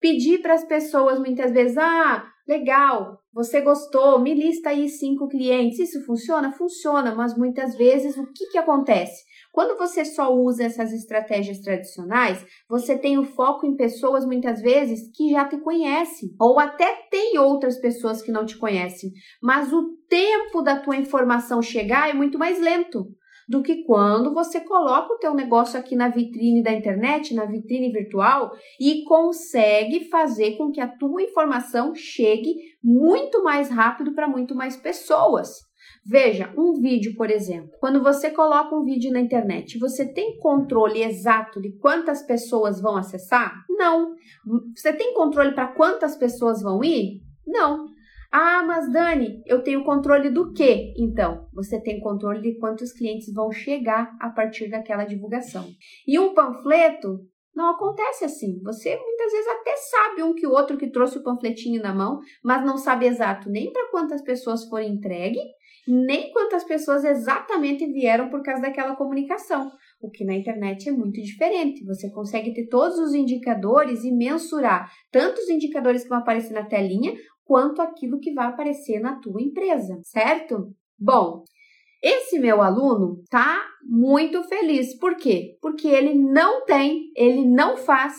pedir 0.01 0.41
para 0.41 0.55
as 0.55 0.63
pessoas 0.63 1.19
muitas 1.19 1.51
vezes, 1.51 1.77
ah, 1.77 2.25
legal, 2.47 3.19
você 3.31 3.61
gostou, 3.61 4.19
me 4.19 4.33
lista 4.33 4.71
aí 4.71 4.89
cinco 4.89 5.27
clientes. 5.27 5.77
Isso 5.77 6.03
funciona? 6.03 6.51
Funciona, 6.51 7.13
mas 7.13 7.37
muitas 7.37 7.77
vezes 7.77 8.17
o 8.17 8.25
que, 8.33 8.47
que 8.47 8.57
acontece? 8.57 9.23
Quando 9.53 9.77
você 9.77 10.03
só 10.03 10.33
usa 10.33 10.63
essas 10.63 10.91
estratégias 10.91 11.59
tradicionais, 11.59 12.43
você 12.67 12.97
tem 12.97 13.19
o 13.19 13.23
foco 13.23 13.67
em 13.67 13.75
pessoas 13.75 14.25
muitas 14.25 14.59
vezes 14.59 15.11
que 15.15 15.29
já 15.29 15.47
te 15.47 15.57
conhecem, 15.57 16.29
ou 16.39 16.59
até 16.59 16.91
tem 17.11 17.37
outras 17.37 17.79
pessoas 17.79 18.19
que 18.19 18.31
não 18.31 18.47
te 18.47 18.57
conhecem, 18.57 19.11
mas 19.39 19.71
o 19.71 19.95
tempo 20.09 20.63
da 20.63 20.79
tua 20.79 20.97
informação 20.97 21.61
chegar 21.61 22.09
é 22.09 22.13
muito 22.13 22.39
mais 22.39 22.59
lento 22.59 23.05
do 23.47 23.61
que 23.61 23.83
quando 23.83 24.33
você 24.33 24.59
coloca 24.59 25.13
o 25.13 25.19
teu 25.19 25.35
negócio 25.35 25.79
aqui 25.79 25.95
na 25.95 26.09
vitrine 26.09 26.63
da 26.63 26.71
internet, 26.71 27.35
na 27.35 27.45
vitrine 27.45 27.91
virtual 27.91 28.51
e 28.79 29.03
consegue 29.03 30.09
fazer 30.09 30.57
com 30.57 30.71
que 30.71 30.81
a 30.81 30.87
tua 30.87 31.21
informação 31.21 31.93
chegue 31.93 32.55
muito 32.83 33.43
mais 33.43 33.69
rápido 33.69 34.15
para 34.15 34.27
muito 34.27 34.55
mais 34.55 34.75
pessoas. 34.75 35.71
Veja, 36.05 36.53
um 36.57 36.73
vídeo, 36.81 37.15
por 37.15 37.29
exemplo. 37.31 37.71
Quando 37.79 38.03
você 38.03 38.29
coloca 38.29 38.75
um 38.75 38.83
vídeo 38.83 39.11
na 39.11 39.21
internet, 39.21 39.79
você 39.79 40.05
tem 40.05 40.37
controle 40.37 41.01
exato 41.01 41.61
de 41.61 41.71
quantas 41.77 42.21
pessoas 42.21 42.81
vão 42.81 42.97
acessar? 42.97 43.63
Não. 43.69 44.13
Você 44.75 44.91
tem 44.91 45.13
controle 45.13 45.53
para 45.53 45.67
quantas 45.67 46.17
pessoas 46.17 46.61
vão 46.61 46.83
ir? 46.83 47.21
Não. 47.47 47.85
Ah, 48.29 48.63
mas 48.65 48.91
Dani, 48.91 49.43
eu 49.45 49.63
tenho 49.63 49.85
controle 49.85 50.29
do 50.29 50.51
quê? 50.51 50.93
Então, 50.97 51.47
você 51.53 51.79
tem 51.79 51.99
controle 51.99 52.41
de 52.41 52.57
quantos 52.57 52.91
clientes 52.91 53.31
vão 53.31 53.51
chegar 53.51 54.11
a 54.19 54.29
partir 54.29 54.69
daquela 54.69 55.05
divulgação. 55.05 55.67
E 56.05 56.19
um 56.19 56.33
panfleto 56.33 57.19
não 57.55 57.69
acontece 57.69 58.25
assim. 58.25 58.59
Você 58.63 58.97
muitas 58.97 59.31
vezes 59.31 59.47
até 59.47 59.75
sabe 59.75 60.23
um 60.23 60.33
que 60.33 60.47
o 60.47 60.51
outro 60.51 60.77
que 60.77 60.89
trouxe 60.89 61.19
o 61.19 61.23
panfletinho 61.23 61.81
na 61.81 61.93
mão, 61.93 62.19
mas 62.43 62.65
não 62.65 62.75
sabe 62.77 63.05
exato 63.05 63.49
nem 63.49 63.71
para 63.71 63.91
quantas 63.91 64.21
pessoas 64.21 64.67
foram 64.67 64.85
entregue 64.85 65.39
nem 65.87 66.31
quantas 66.31 66.63
pessoas 66.63 67.03
exatamente 67.03 67.85
vieram 67.91 68.29
por 68.29 68.41
causa 68.41 68.61
daquela 68.61 68.95
comunicação. 68.95 69.71
O 70.01 70.09
que 70.09 70.25
na 70.25 70.35
internet 70.35 70.89
é 70.89 70.91
muito 70.91 71.21
diferente. 71.21 71.85
Você 71.85 72.09
consegue 72.11 72.53
ter 72.53 72.67
todos 72.67 72.97
os 72.99 73.13
indicadores 73.13 74.03
e 74.03 74.11
mensurar 74.11 74.91
tanto 75.11 75.39
os 75.39 75.49
indicadores 75.49 76.03
que 76.03 76.09
vão 76.09 76.19
aparecer 76.19 76.53
na 76.53 76.65
telinha, 76.65 77.13
quanto 77.45 77.81
aquilo 77.81 78.19
que 78.19 78.33
vai 78.33 78.47
aparecer 78.47 78.99
na 78.99 79.19
tua 79.19 79.41
empresa, 79.41 79.99
certo? 80.03 80.73
Bom, 80.97 81.43
esse 82.01 82.39
meu 82.39 82.61
aluno 82.61 83.23
tá 83.29 83.65
muito 83.81 84.43
feliz. 84.43 84.97
Por 84.97 85.15
quê? 85.15 85.57
Porque 85.61 85.87
ele 85.87 86.13
não 86.13 86.65
tem, 86.65 87.11
ele 87.15 87.45
não 87.45 87.77
faz 87.77 88.13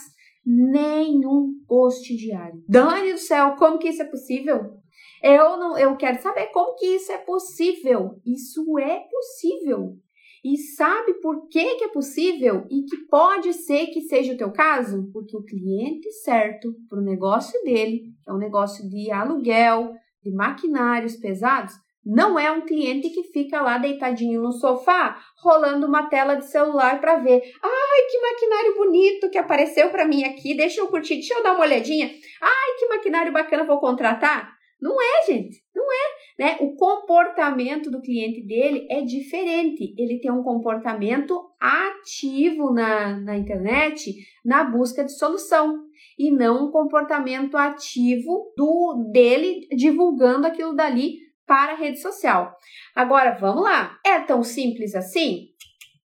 nenhum 0.44 1.54
post 1.66 2.14
diário. 2.16 2.62
Dani 2.68 3.12
do 3.12 3.18
céu, 3.18 3.56
como 3.56 3.78
que 3.78 3.88
isso 3.88 4.02
é 4.02 4.06
possível? 4.06 4.83
Eu 5.26 5.56
não, 5.56 5.78
eu 5.78 5.96
quero 5.96 6.20
saber 6.20 6.48
como 6.48 6.76
que 6.76 6.84
isso 6.84 7.10
é 7.10 7.16
possível. 7.16 8.20
Isso 8.26 8.78
é 8.78 9.00
possível. 9.10 9.96
E 10.44 10.58
sabe 10.58 11.14
por 11.14 11.48
que, 11.48 11.76
que 11.76 11.84
é 11.84 11.88
possível 11.88 12.66
e 12.70 12.82
que 12.82 13.06
pode 13.08 13.54
ser 13.54 13.86
que 13.86 14.02
seja 14.02 14.34
o 14.34 14.36
teu 14.36 14.52
caso? 14.52 15.08
Porque 15.14 15.34
o 15.34 15.42
cliente 15.42 16.12
certo 16.22 16.74
para 16.90 16.98
o 16.98 17.02
negócio 17.02 17.58
dele, 17.62 18.12
que 18.22 18.28
é 18.28 18.34
um 18.34 18.38
negócio 18.38 18.86
de 18.86 19.10
aluguel, 19.10 19.94
de 20.22 20.30
maquinários 20.30 21.16
pesados, 21.16 21.72
não 22.04 22.38
é 22.38 22.52
um 22.52 22.66
cliente 22.66 23.08
que 23.08 23.22
fica 23.22 23.62
lá 23.62 23.78
deitadinho 23.78 24.42
no 24.42 24.52
sofá, 24.52 25.18
rolando 25.42 25.86
uma 25.86 26.06
tela 26.10 26.34
de 26.34 26.44
celular 26.44 27.00
para 27.00 27.20
ver. 27.20 27.40
Ai, 27.62 28.02
que 28.10 28.20
maquinário 28.20 28.76
bonito 28.76 29.30
que 29.30 29.38
apareceu 29.38 29.88
para 29.88 30.06
mim 30.06 30.22
aqui. 30.24 30.54
Deixa 30.54 30.82
eu 30.82 30.88
curtir, 30.88 31.14
deixa 31.14 31.32
eu 31.32 31.42
dar 31.42 31.54
uma 31.54 31.64
olhadinha. 31.64 32.10
Ai, 32.42 32.78
que 32.78 32.88
maquinário 32.88 33.32
bacana 33.32 33.64
vou 33.64 33.80
contratar. 33.80 34.53
Não 34.84 35.00
é, 35.00 35.26
gente. 35.26 35.64
Não 35.74 35.82
é, 35.82 36.04
né? 36.38 36.58
O 36.60 36.76
comportamento 36.76 37.90
do 37.90 38.02
cliente 38.02 38.46
dele 38.46 38.86
é 38.90 39.00
diferente. 39.00 39.94
Ele 39.96 40.20
tem 40.20 40.30
um 40.30 40.42
comportamento 40.42 41.40
ativo 41.58 42.70
na, 42.70 43.18
na 43.18 43.34
internet 43.34 44.14
na 44.44 44.62
busca 44.62 45.02
de 45.02 45.16
solução 45.16 45.84
e 46.18 46.30
não 46.30 46.66
um 46.66 46.70
comportamento 46.70 47.56
ativo 47.56 48.52
do 48.54 49.10
dele 49.10 49.66
divulgando 49.74 50.46
aquilo 50.46 50.74
dali 50.74 51.14
para 51.46 51.72
a 51.72 51.76
rede 51.76 51.98
social. 51.98 52.54
Agora, 52.94 53.38
vamos 53.40 53.64
lá. 53.64 53.98
É 54.04 54.20
tão 54.20 54.42
simples 54.42 54.94
assim? 54.94 55.46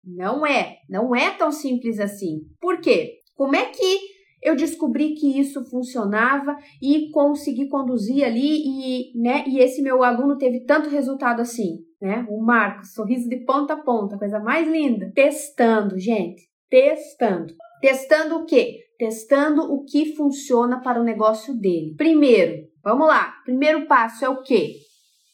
Não 0.02 0.46
é. 0.46 0.78
Não 0.88 1.14
é 1.14 1.30
tão 1.32 1.52
simples 1.52 2.00
assim. 2.00 2.46
Por 2.58 2.80
quê? 2.80 3.18
Como 3.34 3.54
é 3.54 3.66
que 3.66 4.09
eu 4.42 4.56
descobri 4.56 5.14
que 5.14 5.38
isso 5.38 5.64
funcionava 5.66 6.56
e 6.80 7.10
consegui 7.10 7.68
conduzir 7.68 8.24
ali 8.24 8.62
e, 8.64 9.20
né, 9.20 9.44
e 9.46 9.58
esse 9.58 9.82
meu 9.82 10.02
aluno 10.02 10.38
teve 10.38 10.60
tanto 10.60 10.88
resultado 10.88 11.40
assim, 11.40 11.80
né? 12.00 12.26
O 12.28 12.42
Marcos, 12.42 12.94
sorriso 12.94 13.28
de 13.28 13.44
ponta 13.44 13.74
a 13.74 13.82
ponta, 13.82 14.18
coisa 14.18 14.38
mais 14.38 14.66
linda. 14.66 15.12
Testando, 15.14 15.98
gente, 15.98 16.42
testando. 16.68 17.54
Testando 17.80 18.36
o 18.36 18.44
quê? 18.44 18.78
Testando 18.98 19.72
o 19.72 19.84
que 19.84 20.14
funciona 20.14 20.80
para 20.80 21.00
o 21.00 21.04
negócio 21.04 21.54
dele. 21.54 21.94
Primeiro, 21.96 22.68
vamos 22.82 23.06
lá. 23.06 23.34
Primeiro 23.44 23.86
passo 23.86 24.24
é 24.24 24.28
o 24.28 24.42
quê? 24.42 24.74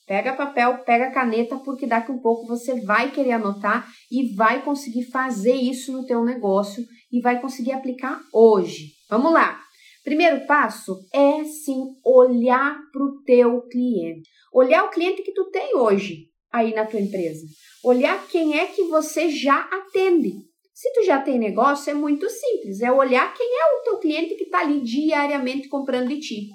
Pega 0.07 0.35
papel, 0.35 0.79
pega 0.85 1.11
caneta, 1.11 1.57
porque 1.59 1.85
daqui 1.85 2.13
um 2.13 2.21
pouco 2.21 2.47
você 2.47 2.81
vai 2.81 3.11
querer 3.11 3.33
anotar 3.33 3.91
e 4.09 4.33
vai 4.37 4.63
conseguir 4.63 5.11
fazer 5.11 5.55
isso 5.55 5.91
no 5.93 6.07
teu 6.07 6.25
negócio 6.25 6.85
e 7.11 7.21
vai 7.21 7.41
conseguir 7.41 7.73
aplicar 7.73 8.21
hoje. 8.33 8.93
Vamos 9.11 9.33
lá. 9.33 9.61
Primeiro 10.05 10.47
passo 10.47 10.97
é 11.13 11.43
sim 11.43 11.97
olhar 12.05 12.79
para 12.93 13.03
o 13.03 13.21
teu 13.25 13.63
cliente. 13.63 14.29
Olhar 14.55 14.85
o 14.85 14.91
cliente 14.91 15.23
que 15.23 15.33
tu 15.33 15.51
tem 15.51 15.75
hoje 15.75 16.27
aí 16.53 16.73
na 16.73 16.87
tua 16.87 17.01
empresa. 17.01 17.45
Olhar 17.83 18.29
quem 18.29 18.57
é 18.57 18.67
que 18.67 18.85
você 18.85 19.29
já 19.29 19.59
atende. 19.63 20.35
Se 20.73 20.93
tu 20.93 21.03
já 21.05 21.21
tem 21.21 21.37
negócio, 21.37 21.91
é 21.91 21.95
muito 21.95 22.31
simples. 22.31 22.81
É 22.81 22.93
olhar 22.93 23.35
quem 23.35 23.45
é 23.45 23.65
o 23.75 23.83
teu 23.83 23.99
cliente 23.99 24.37
que 24.37 24.45
está 24.45 24.61
ali 24.61 24.81
diariamente 24.83 25.69
comprando 25.69 26.11
de 26.11 26.21
ti. 26.21 26.49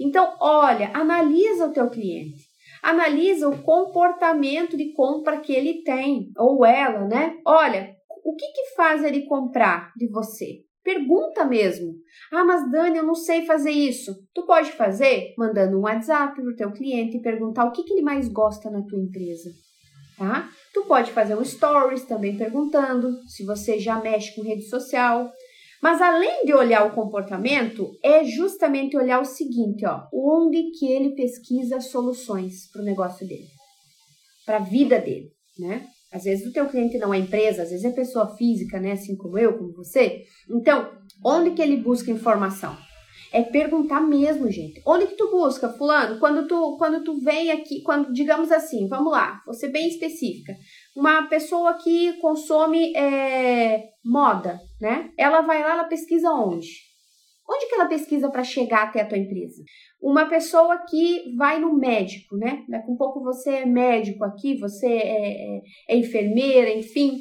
Então, 0.00 0.36
olha, 0.40 0.90
analisa 0.92 1.66
o 1.66 1.72
teu 1.72 1.88
cliente 1.88 2.47
analisa 2.82 3.48
o 3.48 3.62
comportamento 3.62 4.76
de 4.76 4.92
compra 4.92 5.40
que 5.40 5.52
ele 5.52 5.82
tem, 5.82 6.30
ou 6.36 6.64
ela, 6.64 7.06
né? 7.06 7.36
Olha, 7.46 7.94
o 8.24 8.34
que, 8.34 8.46
que 8.52 8.74
faz 8.74 9.02
ele 9.04 9.26
comprar 9.26 9.92
de 9.96 10.08
você? 10.08 10.60
Pergunta 10.84 11.44
mesmo. 11.44 11.94
Ah, 12.32 12.44
mas 12.44 12.70
Dani, 12.70 12.98
eu 12.98 13.04
não 13.04 13.14
sei 13.14 13.44
fazer 13.44 13.70
isso. 13.70 14.14
Tu 14.34 14.46
pode 14.46 14.72
fazer 14.72 15.34
mandando 15.36 15.76
um 15.76 15.82
WhatsApp 15.82 16.34
para 16.34 16.50
o 16.50 16.56
teu 16.56 16.72
cliente 16.72 17.18
e 17.18 17.22
perguntar 17.22 17.66
o 17.66 17.72
que, 17.72 17.82
que 17.82 17.92
ele 17.92 18.02
mais 18.02 18.28
gosta 18.28 18.70
na 18.70 18.82
tua 18.82 18.98
empresa. 18.98 19.50
Tá? 20.16 20.48
Tu 20.72 20.82
pode 20.84 21.12
fazer 21.12 21.36
um 21.36 21.44
stories 21.44 22.04
também 22.04 22.36
perguntando 22.36 23.12
se 23.28 23.44
você 23.44 23.78
já 23.78 24.00
mexe 24.00 24.34
com 24.34 24.42
rede 24.42 24.62
social. 24.62 25.30
Mas 25.82 26.00
além 26.00 26.44
de 26.44 26.52
olhar 26.52 26.86
o 26.86 26.94
comportamento, 26.94 27.90
é 28.02 28.24
justamente 28.24 28.96
olhar 28.96 29.20
o 29.20 29.24
seguinte, 29.24 29.86
ó, 29.86 30.06
onde 30.12 30.70
que 30.72 30.86
ele 30.86 31.14
pesquisa 31.14 31.80
soluções 31.80 32.70
para 32.72 32.82
o 32.82 32.84
negócio 32.84 33.26
dele, 33.26 33.46
para 34.44 34.56
a 34.56 34.64
vida 34.64 34.98
dele, 34.98 35.30
né? 35.58 35.86
Às 36.10 36.24
vezes 36.24 36.46
o 36.46 36.52
teu 36.52 36.66
cliente 36.66 36.98
não 36.98 37.12
é 37.12 37.18
empresa, 37.18 37.62
às 37.62 37.70
vezes 37.70 37.84
é 37.84 37.90
pessoa 37.90 38.34
física, 38.36 38.80
né? 38.80 38.92
Assim 38.92 39.14
como 39.14 39.38
eu, 39.38 39.56
como 39.58 39.72
você. 39.72 40.24
Então, 40.50 40.90
onde 41.24 41.50
que 41.50 41.62
ele 41.62 41.76
busca 41.76 42.10
informação? 42.10 42.76
É 43.32 43.42
perguntar 43.42 44.00
mesmo, 44.00 44.50
gente. 44.50 44.82
Onde 44.86 45.06
que 45.06 45.16
tu 45.16 45.30
busca, 45.30 45.68
fulano? 45.68 46.18
Quando 46.18 46.46
tu, 46.46 46.76
quando 46.78 47.04
tu 47.04 47.20
vem 47.20 47.50
aqui, 47.50 47.82
quando, 47.82 48.12
digamos 48.12 48.50
assim, 48.50 48.88
vamos 48.88 49.12
lá, 49.12 49.42
vou 49.44 49.54
ser 49.54 49.68
bem 49.68 49.88
específica 49.88 50.54
uma 50.98 51.28
pessoa 51.28 51.74
que 51.74 52.14
consome 52.14 52.92
é, 52.96 53.90
moda, 54.04 54.58
né? 54.80 55.10
Ela 55.16 55.42
vai 55.42 55.62
lá, 55.62 55.74
ela 55.74 55.84
pesquisa 55.84 56.28
onde? 56.32 56.88
Onde 57.48 57.66
que 57.68 57.74
ela 57.76 57.86
pesquisa 57.86 58.28
para 58.28 58.42
chegar 58.42 58.88
até 58.88 59.00
a 59.00 59.06
tua 59.06 59.16
empresa? 59.16 59.62
Uma 60.02 60.28
pessoa 60.28 60.76
que 60.78 61.34
vai 61.36 61.60
no 61.60 61.72
médico, 61.72 62.36
né? 62.36 62.64
Daqui 62.68 62.90
um 62.90 62.96
pouco 62.96 63.22
você 63.22 63.50
é 63.50 63.66
médico 63.66 64.24
aqui, 64.24 64.58
você 64.58 64.86
é, 64.86 65.56
é, 65.56 65.60
é 65.90 65.96
enfermeira, 65.96 66.70
enfim, 66.70 67.20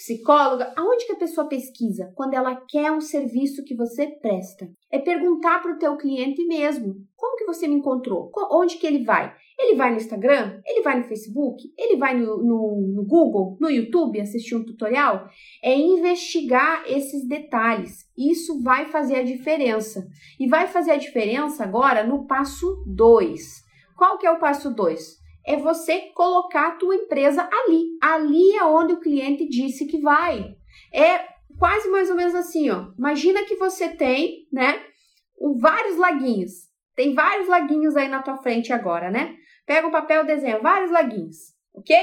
psicóloga. 0.00 0.72
Aonde 0.76 1.04
que 1.04 1.12
a 1.12 1.16
pessoa 1.16 1.46
pesquisa? 1.46 2.10
Quando 2.14 2.32
ela 2.34 2.56
quer 2.68 2.90
um 2.90 3.00
serviço 3.00 3.62
que 3.64 3.76
você 3.76 4.06
presta. 4.06 4.66
É 4.90 4.98
perguntar 4.98 5.60
para 5.60 5.74
o 5.74 5.78
teu 5.78 5.96
cliente 5.96 6.42
mesmo. 6.46 6.94
Como 7.14 7.36
que 7.36 7.44
você 7.44 7.68
me 7.68 7.74
encontrou? 7.74 8.32
Onde 8.50 8.78
que 8.78 8.86
ele 8.86 9.04
vai? 9.04 9.34
Ele 9.58 9.76
vai 9.76 9.90
no 9.90 9.98
Instagram? 9.98 10.58
Ele 10.64 10.80
vai 10.80 10.98
no 10.98 11.04
Facebook? 11.04 11.62
Ele 11.76 11.98
vai 11.98 12.18
no, 12.18 12.38
no, 12.38 12.92
no, 12.94 13.04
Google, 13.04 13.58
no 13.60 13.68
YouTube 13.68 14.18
assistir 14.18 14.56
um 14.56 14.64
tutorial? 14.64 15.28
É 15.62 15.76
investigar 15.76 16.84
esses 16.86 17.28
detalhes. 17.28 18.08
Isso 18.16 18.62
vai 18.62 18.86
fazer 18.86 19.16
a 19.16 19.22
diferença. 19.22 20.08
E 20.38 20.48
vai 20.48 20.66
fazer 20.66 20.92
a 20.92 20.96
diferença 20.96 21.62
agora 21.62 22.02
no 22.02 22.26
passo 22.26 22.82
2. 22.86 23.62
Qual 23.98 24.16
que 24.16 24.26
é 24.26 24.30
o 24.30 24.38
passo 24.38 24.74
2? 24.74 25.19
É 25.46 25.56
você 25.56 26.10
colocar 26.14 26.68
a 26.68 26.76
tua 26.76 26.94
empresa 26.94 27.48
ali. 27.50 27.98
Ali 28.00 28.56
é 28.56 28.64
onde 28.64 28.94
o 28.94 29.00
cliente 29.00 29.48
disse 29.48 29.86
que 29.86 30.00
vai. 30.00 30.54
É 30.92 31.24
quase 31.58 31.88
mais 31.88 32.10
ou 32.10 32.16
menos 32.16 32.34
assim, 32.34 32.70
ó. 32.70 32.86
Imagina 32.98 33.44
que 33.44 33.56
você 33.56 33.88
tem, 33.88 34.46
né, 34.52 34.82
vários 35.58 35.96
laguinhos. 35.96 36.70
Tem 36.94 37.14
vários 37.14 37.48
laguinhos 37.48 37.96
aí 37.96 38.08
na 38.08 38.22
tua 38.22 38.36
frente 38.38 38.72
agora, 38.72 39.10
né? 39.10 39.36
Pega 39.66 39.86
o 39.86 39.92
papel, 39.92 40.24
desenha 40.24 40.58
vários 40.58 40.90
laguinhos, 40.90 41.36
ok? 41.72 41.96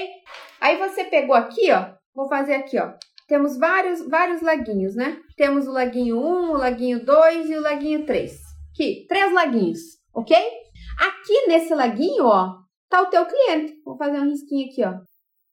Aí 0.61 0.77
você 0.77 1.03
pegou 1.03 1.35
aqui, 1.35 1.71
ó, 1.71 1.91
vou 2.15 2.27
fazer 2.27 2.55
aqui, 2.55 2.79
ó. 2.79 2.93
Temos 3.27 3.57
vários, 3.57 4.07
vários 4.07 4.41
laguinhos, 4.41 4.95
né? 4.95 5.19
Temos 5.35 5.67
o 5.67 5.71
laguinho 5.71 6.17
1, 6.17 6.51
o 6.51 6.53
laguinho 6.53 7.05
2 7.05 7.49
e 7.49 7.55
o 7.57 7.61
laguinho 7.61 8.05
3. 8.05 8.39
Aqui, 8.71 9.05
três 9.09 9.33
laguinhos, 9.33 9.79
ok? 10.13 10.37
Aqui 10.99 11.47
nesse 11.47 11.73
laguinho, 11.73 12.25
ó, 12.25 12.55
tá 12.89 13.01
o 13.01 13.09
teu 13.09 13.25
cliente. 13.25 13.79
Vou 13.83 13.97
fazer 13.97 14.19
um 14.19 14.29
risquinho 14.29 14.69
aqui, 14.69 14.83
ó. 14.83 14.93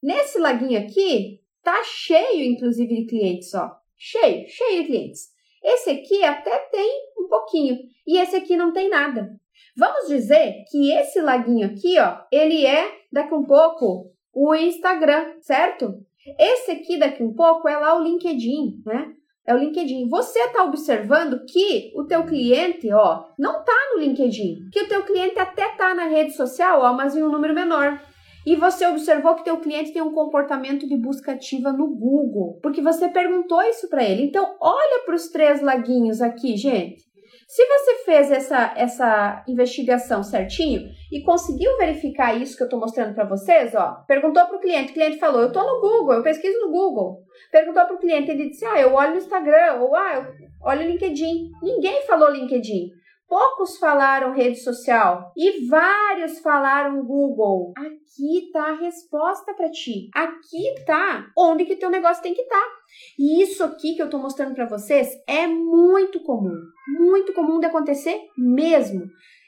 Nesse 0.03 0.39
laguinho 0.39 0.79
aqui, 0.79 1.41
tá 1.63 1.83
cheio, 1.85 2.45
inclusive, 2.45 2.95
de 2.95 3.07
clientes, 3.07 3.55
ó. 3.55 3.71
Cheio, 3.97 4.47
cheio 4.49 4.83
de 4.83 4.89
clientes. 4.89 5.29
Esse 5.63 5.91
aqui 5.91 6.23
até 6.23 6.59
tem 6.71 6.91
um 7.19 7.27
pouquinho. 7.29 7.79
E 8.07 8.19
esse 8.19 8.37
aqui 8.37 8.57
não 8.57 8.73
tem 8.73 8.89
nada. 8.89 9.35
Vamos 9.77 10.09
dizer 10.09 10.65
que 10.71 10.93
esse 10.93 11.21
laguinho 11.21 11.67
aqui, 11.67 11.99
ó, 11.99 12.19
ele 12.31 12.67
é 12.67 12.93
daqui 13.11 13.35
um 13.35 13.45
pouco 13.45 14.13
o 14.33 14.55
Instagram, 14.55 15.37
certo? 15.41 15.95
Esse 16.39 16.73
aqui 16.73 16.99
daqui 16.99 17.23
um 17.23 17.35
pouco 17.35 17.69
é 17.69 17.77
lá 17.77 17.97
o 17.97 18.03
LinkedIn, 18.03 18.83
né? 18.85 19.15
É 19.47 19.55
o 19.55 19.59
LinkedIn. 19.59 20.09
Você 20.09 20.39
está 20.39 20.65
observando 20.65 21.45
que 21.45 21.93
o 21.95 22.05
teu 22.05 22.25
cliente, 22.25 22.91
ó, 22.93 23.25
não 23.39 23.63
tá 23.63 23.77
no 23.93 24.01
LinkedIn, 24.01 24.71
que 24.73 24.83
o 24.83 24.89
teu 24.89 25.03
cliente 25.05 25.39
até 25.39 25.69
tá 25.77 25.95
na 25.95 26.05
rede 26.05 26.33
social, 26.33 26.81
ó, 26.81 26.93
mas 26.95 27.15
em 27.15 27.23
um 27.23 27.31
número 27.31 27.55
menor. 27.55 28.01
E 28.47 28.57
você 28.57 28.87
observou 28.87 29.35
que 29.35 29.45
teu 29.45 29.59
cliente 29.59 29.93
tem 29.93 30.03
um 30.03 30.13
comportamento 30.13 30.87
de 30.87 30.97
busca 30.97 31.33
ativa 31.33 31.73
no 31.73 31.89
Google, 31.89 32.59
porque 32.63 32.83
você 32.83 33.09
perguntou 33.09 33.63
isso 33.63 33.89
para 33.89 34.05
ele. 34.05 34.25
Então, 34.25 34.57
olha 34.61 35.03
para 35.05 35.15
os 35.15 35.29
três 35.29 35.63
laguinhos 35.63 36.21
aqui, 36.21 36.57
gente. 36.57 37.03
Se 37.47 37.65
você 37.67 38.05
fez 38.05 38.31
essa, 38.31 38.75
essa 38.77 39.45
investigação 39.47 40.23
certinho 40.23 40.89
e 41.13 41.23
conseguiu 41.23 41.77
verificar 41.77 42.35
isso 42.35 42.57
que 42.57 42.63
eu 42.63 42.67
estou 42.67 42.81
mostrando 42.81 43.15
para 43.15 43.25
vocês, 43.25 43.75
ó, 43.75 44.05
perguntou 44.07 44.45
para 44.47 44.57
o 44.57 44.61
cliente, 44.61 44.91
o 44.91 44.95
cliente 44.95 45.19
falou, 45.19 45.43
eu 45.43 45.49
estou 45.49 45.63
no 45.63 45.81
Google, 45.81 46.15
eu 46.15 46.23
pesquiso 46.23 46.59
no 46.61 46.71
Google. 46.71 47.23
Perguntou 47.51 47.85
para 47.85 47.95
o 47.95 47.99
cliente, 47.99 48.31
ele 48.31 48.49
disse, 48.49 48.65
ah, 48.65 48.81
eu 48.81 48.95
olho 48.95 49.13
no 49.13 49.19
Instagram, 49.19 49.75
ou 49.81 49.95
ah, 49.95 50.15
eu 50.15 50.49
olho 50.63 50.83
no 50.83 50.91
LinkedIn. 50.91 51.51
Ninguém 51.63 52.03
falou 52.07 52.31
LinkedIn. 52.31 52.91
Poucos 53.35 53.79
falaram 53.79 54.33
rede 54.33 54.61
social 54.61 55.33
e 55.37 55.67
vários 55.67 56.39
falaram 56.39 57.05
Google. 57.05 57.73
Aqui 57.77 58.49
tá 58.53 58.69
a 58.69 58.77
resposta 58.77 59.53
para 59.55 59.73
ti. 59.73 60.09
Aqui 60.15 60.73
tá 60.87 61.27
onde 61.37 61.65
que 61.65 61.75
teu 61.75 61.91
negócio 61.91 62.23
tem 62.23 62.33
que 62.33 62.43
estar. 62.43 62.55
Tá. 62.55 62.71
E 63.19 63.43
isso 63.43 63.65
aqui 63.65 63.97
que 63.97 64.03
eu 64.03 64.09
tô 64.09 64.19
mostrando 64.19 64.55
para 64.55 64.69
vocês 64.69 65.09
é 65.27 65.49
muito 65.49 66.23
comum, 66.23 66.55
muito 66.97 67.33
comum 67.33 67.59
de 67.59 67.67
acontecer 67.67 68.17
mesmo. 68.39 69.03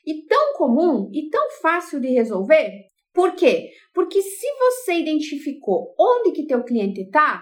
E 0.04 0.26
tão 0.26 0.54
comum 0.54 1.08
e 1.14 1.30
tão 1.30 1.48
fácil 1.62 2.00
de 2.00 2.08
resolver 2.08 2.72
Por 3.14 3.36
quê? 3.36 3.70
Porque 3.94 4.20
se 4.20 4.46
você 4.58 4.94
identificou 4.94 5.94
onde 5.96 6.32
que 6.32 6.48
teu 6.48 6.64
cliente 6.64 7.02
está, 7.02 7.40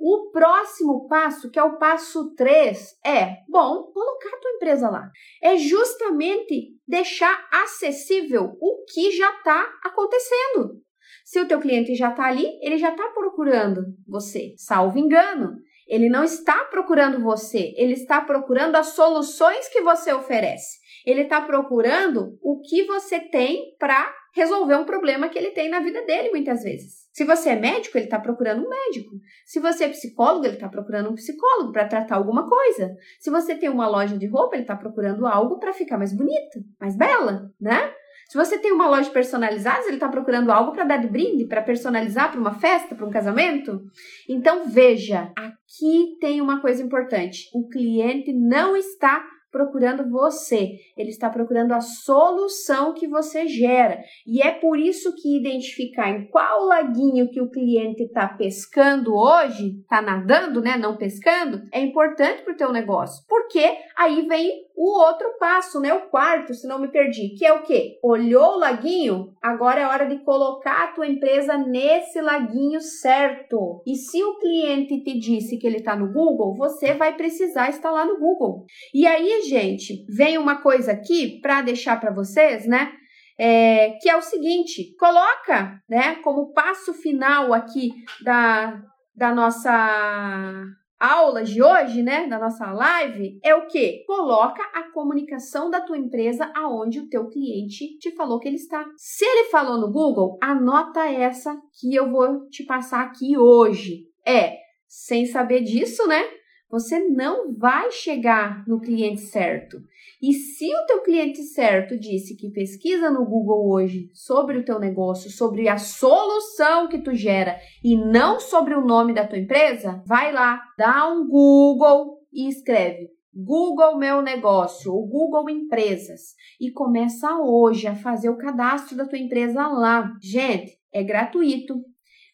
o 0.00 0.30
próximo 0.30 1.06
passo, 1.08 1.50
que 1.50 1.58
é 1.58 1.62
o 1.62 1.78
passo 1.78 2.34
3, 2.34 2.98
é, 3.04 3.36
bom, 3.48 3.90
colocar 3.92 4.28
a 4.28 4.40
tua 4.40 4.50
empresa 4.52 4.88
lá. 4.88 5.10
É 5.42 5.56
justamente 5.56 6.74
deixar 6.86 7.48
acessível 7.52 8.56
o 8.60 8.84
que 8.84 9.10
já 9.10 9.30
está 9.36 9.66
acontecendo. 9.84 10.80
Se 11.24 11.40
o 11.40 11.48
teu 11.48 11.60
cliente 11.60 11.94
já 11.94 12.10
está 12.10 12.26
ali, 12.26 12.46
ele 12.62 12.78
já 12.78 12.90
está 12.90 13.08
procurando 13.08 13.82
você, 14.06 14.54
salvo 14.56 14.98
engano. 14.98 15.56
Ele 15.88 16.08
não 16.08 16.24
está 16.24 16.64
procurando 16.64 17.20
você, 17.20 17.72
ele 17.76 17.92
está 17.92 18.20
procurando 18.20 18.76
as 18.76 18.88
soluções 18.88 19.68
que 19.68 19.80
você 19.80 20.12
oferece. 20.12 20.78
Ele 21.04 21.22
está 21.22 21.40
procurando 21.40 22.36
o 22.42 22.60
que 22.60 22.84
você 22.84 23.20
tem 23.20 23.76
para 23.78 24.12
resolver 24.34 24.74
um 24.74 24.84
problema 24.84 25.28
que 25.28 25.38
ele 25.38 25.52
tem 25.52 25.68
na 25.68 25.80
vida 25.80 26.02
dele 26.04 26.30
muitas 26.30 26.62
vezes. 26.62 27.05
Se 27.16 27.24
você 27.24 27.48
é 27.48 27.56
médico, 27.56 27.96
ele 27.96 28.04
está 28.04 28.20
procurando 28.20 28.62
um 28.62 28.68
médico. 28.68 29.12
Se 29.46 29.58
você 29.58 29.84
é 29.84 29.88
psicólogo, 29.88 30.44
ele 30.44 30.56
está 30.56 30.68
procurando 30.68 31.08
um 31.08 31.14
psicólogo 31.14 31.72
para 31.72 31.88
tratar 31.88 32.16
alguma 32.16 32.46
coisa. 32.46 32.94
Se 33.18 33.30
você 33.30 33.54
tem 33.54 33.70
uma 33.70 33.88
loja 33.88 34.18
de 34.18 34.26
roupa, 34.26 34.54
ele 34.54 34.64
está 34.64 34.76
procurando 34.76 35.26
algo 35.26 35.58
para 35.58 35.72
ficar 35.72 35.96
mais 35.96 36.14
bonita, 36.14 36.60
mais 36.78 36.94
bela, 36.94 37.50
né? 37.58 37.90
Se 38.28 38.36
você 38.36 38.58
tem 38.58 38.70
uma 38.70 38.86
loja 38.86 39.08
personalizada, 39.08 39.86
ele 39.86 39.94
está 39.94 40.10
procurando 40.10 40.52
algo 40.52 40.72
para 40.72 40.84
dar 40.84 40.98
de 40.98 41.08
brinde, 41.08 41.46
para 41.46 41.62
personalizar 41.62 42.30
para 42.30 42.38
uma 42.40 42.52
festa, 42.52 42.94
para 42.94 43.06
um 43.06 43.10
casamento. 43.10 43.80
Então 44.28 44.68
veja, 44.68 45.32
aqui 45.38 46.18
tem 46.20 46.42
uma 46.42 46.60
coisa 46.60 46.82
importante: 46.82 47.48
o 47.54 47.66
cliente 47.66 48.30
não 48.30 48.76
está 48.76 49.24
procurando 49.56 50.10
você, 50.10 50.78
ele 50.94 51.08
está 51.08 51.30
procurando 51.30 51.72
a 51.72 51.80
solução 51.80 52.92
que 52.92 53.08
você 53.08 53.48
gera. 53.48 54.02
E 54.26 54.42
é 54.42 54.52
por 54.52 54.78
isso 54.78 55.14
que 55.14 55.34
identificar 55.34 56.10
em 56.10 56.26
qual 56.26 56.66
laguinho 56.66 57.30
que 57.30 57.40
o 57.40 57.50
cliente 57.50 58.02
está 58.02 58.28
pescando 58.28 59.14
hoje, 59.16 59.78
está 59.80 60.02
nadando, 60.02 60.60
né, 60.60 60.76
não 60.76 60.94
pescando, 60.94 61.62
é 61.72 61.80
importante 61.80 62.42
para 62.42 62.52
o 62.52 62.56
teu 62.56 62.70
negócio. 62.70 63.24
Porque 63.26 63.64
aí 63.96 64.26
vem 64.28 64.66
o 64.76 64.90
outro 64.98 65.38
passo, 65.40 65.80
né, 65.80 65.94
o 65.94 66.10
quarto, 66.10 66.52
se 66.52 66.68
não 66.68 66.78
me 66.78 66.88
perdi, 66.88 67.30
que 67.30 67.46
é 67.46 67.52
o 67.54 67.62
quê? 67.62 67.98
Olhou 68.02 68.56
o 68.56 68.58
laguinho? 68.58 69.32
Agora 69.40 69.80
é 69.80 69.86
hora 69.86 70.04
de 70.06 70.18
colocar 70.18 70.84
a 70.84 70.92
tua 70.92 71.06
empresa 71.06 71.56
nesse 71.56 72.20
laguinho 72.20 72.80
certo. 72.82 73.82
E 73.86 73.94
se 73.96 74.22
o 74.22 74.38
cliente 74.38 75.02
te 75.02 75.18
disse 75.18 75.56
que 75.56 75.66
ele 75.66 75.78
está 75.78 75.96
no 75.96 76.12
Google, 76.12 76.54
você 76.54 76.92
vai 76.92 77.16
precisar 77.16 77.70
estar 77.70 77.90
lá 77.90 78.04
no 78.04 78.18
Google. 78.18 78.66
E 78.92 79.06
aí, 79.06 79.45
gente, 79.48 80.04
vem 80.08 80.38
uma 80.38 80.62
coisa 80.62 80.92
aqui 80.92 81.40
para 81.40 81.62
deixar 81.62 81.98
para 82.00 82.12
vocês, 82.12 82.66
né? 82.66 82.92
É, 83.38 83.90
que 84.00 84.08
é 84.08 84.16
o 84.16 84.22
seguinte: 84.22 84.94
coloca, 84.98 85.80
né, 85.88 86.16
como 86.16 86.52
passo 86.52 86.94
final 86.94 87.52
aqui 87.52 87.90
da, 88.22 88.82
da 89.14 89.34
nossa 89.34 90.64
aula 90.98 91.44
de 91.44 91.62
hoje, 91.62 92.02
né, 92.02 92.26
da 92.26 92.38
nossa 92.38 92.72
live, 92.72 93.38
é 93.44 93.54
o 93.54 93.66
que? 93.66 94.02
Coloca 94.06 94.62
a 94.74 94.90
comunicação 94.92 95.70
da 95.70 95.80
tua 95.80 95.98
empresa 95.98 96.50
aonde 96.56 97.00
o 97.00 97.08
teu 97.08 97.28
cliente 97.28 97.98
te 97.98 98.10
falou 98.12 98.38
que 98.38 98.48
ele 98.48 98.56
está. 98.56 98.84
Se 98.96 99.24
ele 99.24 99.50
falou 99.50 99.78
no 99.78 99.92
Google, 99.92 100.38
anota 100.42 101.04
essa 101.04 101.54
que 101.78 101.94
eu 101.94 102.10
vou 102.10 102.48
te 102.48 102.64
passar 102.64 103.02
aqui 103.02 103.36
hoje. 103.36 104.06
É, 104.26 104.56
sem 104.88 105.26
saber 105.26 105.60
disso, 105.60 106.06
né? 106.06 106.24
Você 106.70 106.98
não 107.08 107.54
vai 107.54 107.90
chegar 107.90 108.66
no 108.66 108.80
cliente 108.80 109.20
certo. 109.20 109.78
E 110.20 110.32
se 110.32 110.66
o 110.74 110.86
teu 110.86 111.02
cliente 111.02 111.42
certo 111.42 111.98
disse 111.98 112.36
que 112.36 112.50
pesquisa 112.50 113.10
no 113.10 113.24
Google 113.24 113.70
hoje 113.70 114.10
sobre 114.12 114.58
o 114.58 114.64
teu 114.64 114.78
negócio, 114.78 115.30
sobre 115.30 115.68
a 115.68 115.78
solução 115.78 116.88
que 116.88 116.98
tu 116.98 117.14
gera 117.14 117.58
e 117.84 117.96
não 117.96 118.40
sobre 118.40 118.74
o 118.74 118.84
nome 118.84 119.14
da 119.14 119.26
tua 119.26 119.38
empresa, 119.38 120.02
vai 120.06 120.32
lá, 120.32 120.60
dá 120.78 121.08
um 121.12 121.26
Google 121.28 122.18
e 122.32 122.48
escreve 122.48 123.10
Google 123.34 123.98
Meu 123.98 124.22
Negócio 124.22 124.94
ou 124.94 125.06
Google 125.06 125.50
Empresas 125.50 126.34
e 126.58 126.70
começa 126.70 127.36
hoje 127.38 127.86
a 127.86 127.94
fazer 127.94 128.30
o 128.30 128.38
cadastro 128.38 128.96
da 128.96 129.06
tua 129.06 129.18
empresa 129.18 129.66
lá. 129.68 130.10
Gente, 130.22 130.78
é 130.90 131.04
gratuito. 131.04 131.74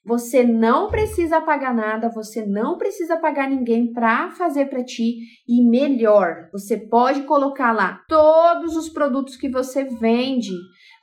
Você 0.05 0.43
não 0.43 0.91
precisa 0.91 1.41
pagar 1.41 1.73
nada, 1.73 2.09
você 2.09 2.45
não 2.45 2.77
precisa 2.77 3.17
pagar 3.17 3.49
ninguém 3.49 3.93
para 3.93 4.31
fazer 4.31 4.67
para 4.67 4.83
ti 4.83 5.19
e 5.47 5.65
melhor, 5.65 6.49
você 6.53 6.77
pode 6.77 7.23
colocar 7.23 7.71
lá 7.71 8.03
todos 8.09 8.77
os 8.77 8.89
produtos 8.89 9.37
que 9.37 9.49
você 9.49 9.85
vende. 9.85 10.53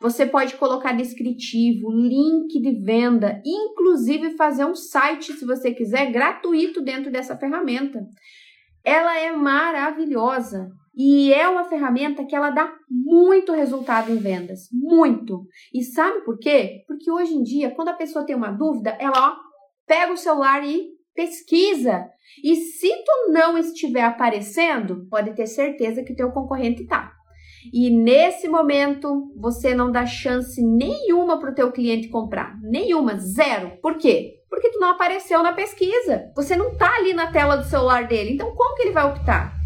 Você 0.02 0.26
pode 0.26 0.56
colocar 0.56 0.94
descritivo, 0.94 1.92
link 1.92 2.62
de 2.62 2.72
venda, 2.82 3.42
inclusive 3.46 4.38
fazer 4.38 4.64
um 4.64 4.76
site 4.76 5.34
se 5.34 5.46
você 5.46 5.74
quiser 5.74 6.10
gratuito 6.10 6.82
dentro 6.82 7.12
dessa 7.12 7.38
ferramenta. 7.38 8.00
Ela 8.84 9.20
é 9.20 9.32
maravilhosa. 9.32 10.70
E 11.02 11.34
é 11.34 11.48
uma 11.48 11.64
ferramenta 11.64 12.26
que 12.26 12.36
ela 12.36 12.50
dá 12.50 12.70
muito 12.90 13.54
resultado 13.54 14.12
em 14.12 14.18
vendas, 14.18 14.68
muito. 14.70 15.46
E 15.74 15.82
sabe 15.82 16.26
por 16.26 16.38
quê? 16.38 16.84
Porque 16.86 17.10
hoje 17.10 17.34
em 17.34 17.42
dia, 17.42 17.72
quando 17.74 17.88
a 17.88 17.94
pessoa 17.94 18.26
tem 18.26 18.36
uma 18.36 18.52
dúvida, 18.52 18.98
ela 19.00 19.30
ó, 19.30 19.36
pega 19.88 20.12
o 20.12 20.18
celular 20.18 20.62
e 20.68 20.90
pesquisa. 21.16 22.06
E 22.44 22.54
se 22.58 22.90
tu 22.90 23.32
não 23.32 23.58
estiver 23.58 24.04
aparecendo, 24.04 25.08
pode 25.10 25.34
ter 25.36 25.48
certeza 25.48 26.04
que 26.04 26.14
teu 26.14 26.34
concorrente 26.34 26.86
tá. 26.86 27.14
E 27.72 27.90
nesse 27.90 28.50
momento, 28.50 29.32
você 29.38 29.74
não 29.74 29.90
dá 29.90 30.06
chance 30.06 30.62
nenhuma 30.62 31.40
para 31.40 31.52
o 31.52 31.56
teu 31.56 31.72
cliente 31.72 32.10
comprar, 32.10 32.60
nenhuma, 32.62 33.16
zero. 33.16 33.72
Por 33.82 33.98
quê? 33.98 34.34
Porque 34.50 34.70
tu 34.70 34.80
não 34.80 34.90
apareceu 34.90 35.42
na 35.42 35.54
pesquisa. 35.54 36.30
Você 36.36 36.58
não 36.58 36.76
tá 36.76 36.94
ali 36.98 37.14
na 37.14 37.32
tela 37.32 37.56
do 37.56 37.64
celular 37.64 38.06
dele. 38.06 38.34
Então, 38.34 38.54
como 38.54 38.76
que 38.76 38.82
ele 38.82 38.92
vai 38.92 39.06
optar? 39.06 39.59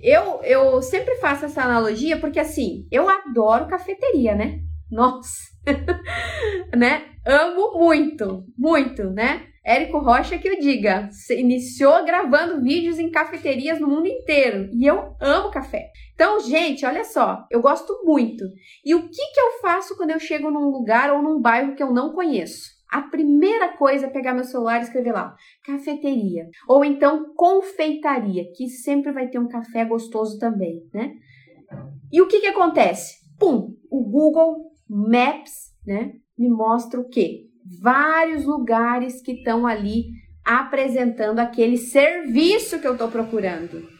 Eu, 0.00 0.40
eu 0.42 0.80
sempre 0.80 1.16
faço 1.16 1.44
essa 1.44 1.62
analogia 1.62 2.18
porque, 2.18 2.38
assim, 2.38 2.86
eu 2.90 3.08
adoro 3.08 3.66
cafeteria, 3.66 4.34
né? 4.34 4.60
Nossa! 4.90 5.48
né? 6.76 7.04
Amo 7.26 7.78
muito, 7.78 8.44
muito, 8.56 9.10
né? 9.10 9.46
Érico 9.68 9.98
Rocha 9.98 10.38
que 10.38 10.48
eu 10.48 10.58
diga, 10.58 11.10
iniciou 11.30 12.02
gravando 12.02 12.62
vídeos 12.62 12.98
em 12.98 13.10
cafeterias 13.10 13.78
no 13.78 13.86
mundo 13.86 14.06
inteiro 14.06 14.70
e 14.72 14.86
eu 14.86 15.14
amo 15.20 15.50
café. 15.50 15.90
Então, 16.14 16.40
gente, 16.40 16.86
olha 16.86 17.04
só, 17.04 17.44
eu 17.50 17.60
gosto 17.60 18.02
muito. 18.02 18.44
E 18.82 18.94
o 18.94 19.02
que 19.02 19.32
que 19.34 19.40
eu 19.40 19.60
faço 19.60 19.94
quando 19.94 20.10
eu 20.12 20.18
chego 20.18 20.50
num 20.50 20.70
lugar 20.70 21.12
ou 21.12 21.22
num 21.22 21.38
bairro 21.38 21.74
que 21.74 21.82
eu 21.82 21.92
não 21.92 22.14
conheço? 22.14 22.77
A 22.90 23.02
primeira 23.02 23.76
coisa 23.76 24.06
é 24.06 24.10
pegar 24.10 24.34
meu 24.34 24.44
celular 24.44 24.78
e 24.78 24.84
escrever 24.84 25.12
lá, 25.12 25.34
cafeteria. 25.64 26.48
Ou 26.66 26.84
então 26.84 27.34
confeitaria, 27.34 28.44
que 28.56 28.68
sempre 28.68 29.12
vai 29.12 29.28
ter 29.28 29.38
um 29.38 29.48
café 29.48 29.84
gostoso 29.84 30.38
também, 30.38 30.82
né? 30.92 31.12
E 32.10 32.22
o 32.22 32.26
que 32.26 32.40
que 32.40 32.46
acontece? 32.46 33.16
Pum, 33.38 33.74
o 33.90 34.02
Google 34.04 34.72
Maps, 34.88 35.74
né, 35.86 36.12
me 36.38 36.48
mostra 36.48 36.98
o 36.98 37.08
quê? 37.08 37.44
Vários 37.80 38.46
lugares 38.46 39.20
que 39.20 39.32
estão 39.32 39.66
ali 39.66 40.06
apresentando 40.44 41.40
aquele 41.40 41.76
serviço 41.76 42.80
que 42.80 42.86
eu 42.86 42.92
estou 42.92 43.08
procurando. 43.08 43.97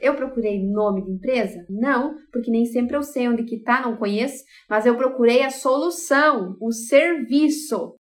Eu 0.00 0.14
procurei 0.14 0.62
nome 0.62 1.02
de 1.02 1.10
empresa? 1.10 1.64
Não, 1.70 2.16
porque 2.30 2.50
nem 2.50 2.66
sempre 2.66 2.96
eu 2.96 3.02
sei 3.02 3.28
onde 3.28 3.44
que 3.44 3.58
tá, 3.58 3.80
não 3.80 3.96
conheço, 3.96 4.44
mas 4.68 4.84
eu 4.84 4.96
procurei 4.96 5.42
a 5.42 5.50
solução, 5.50 6.56
o 6.60 6.70
serviço. 6.70 7.94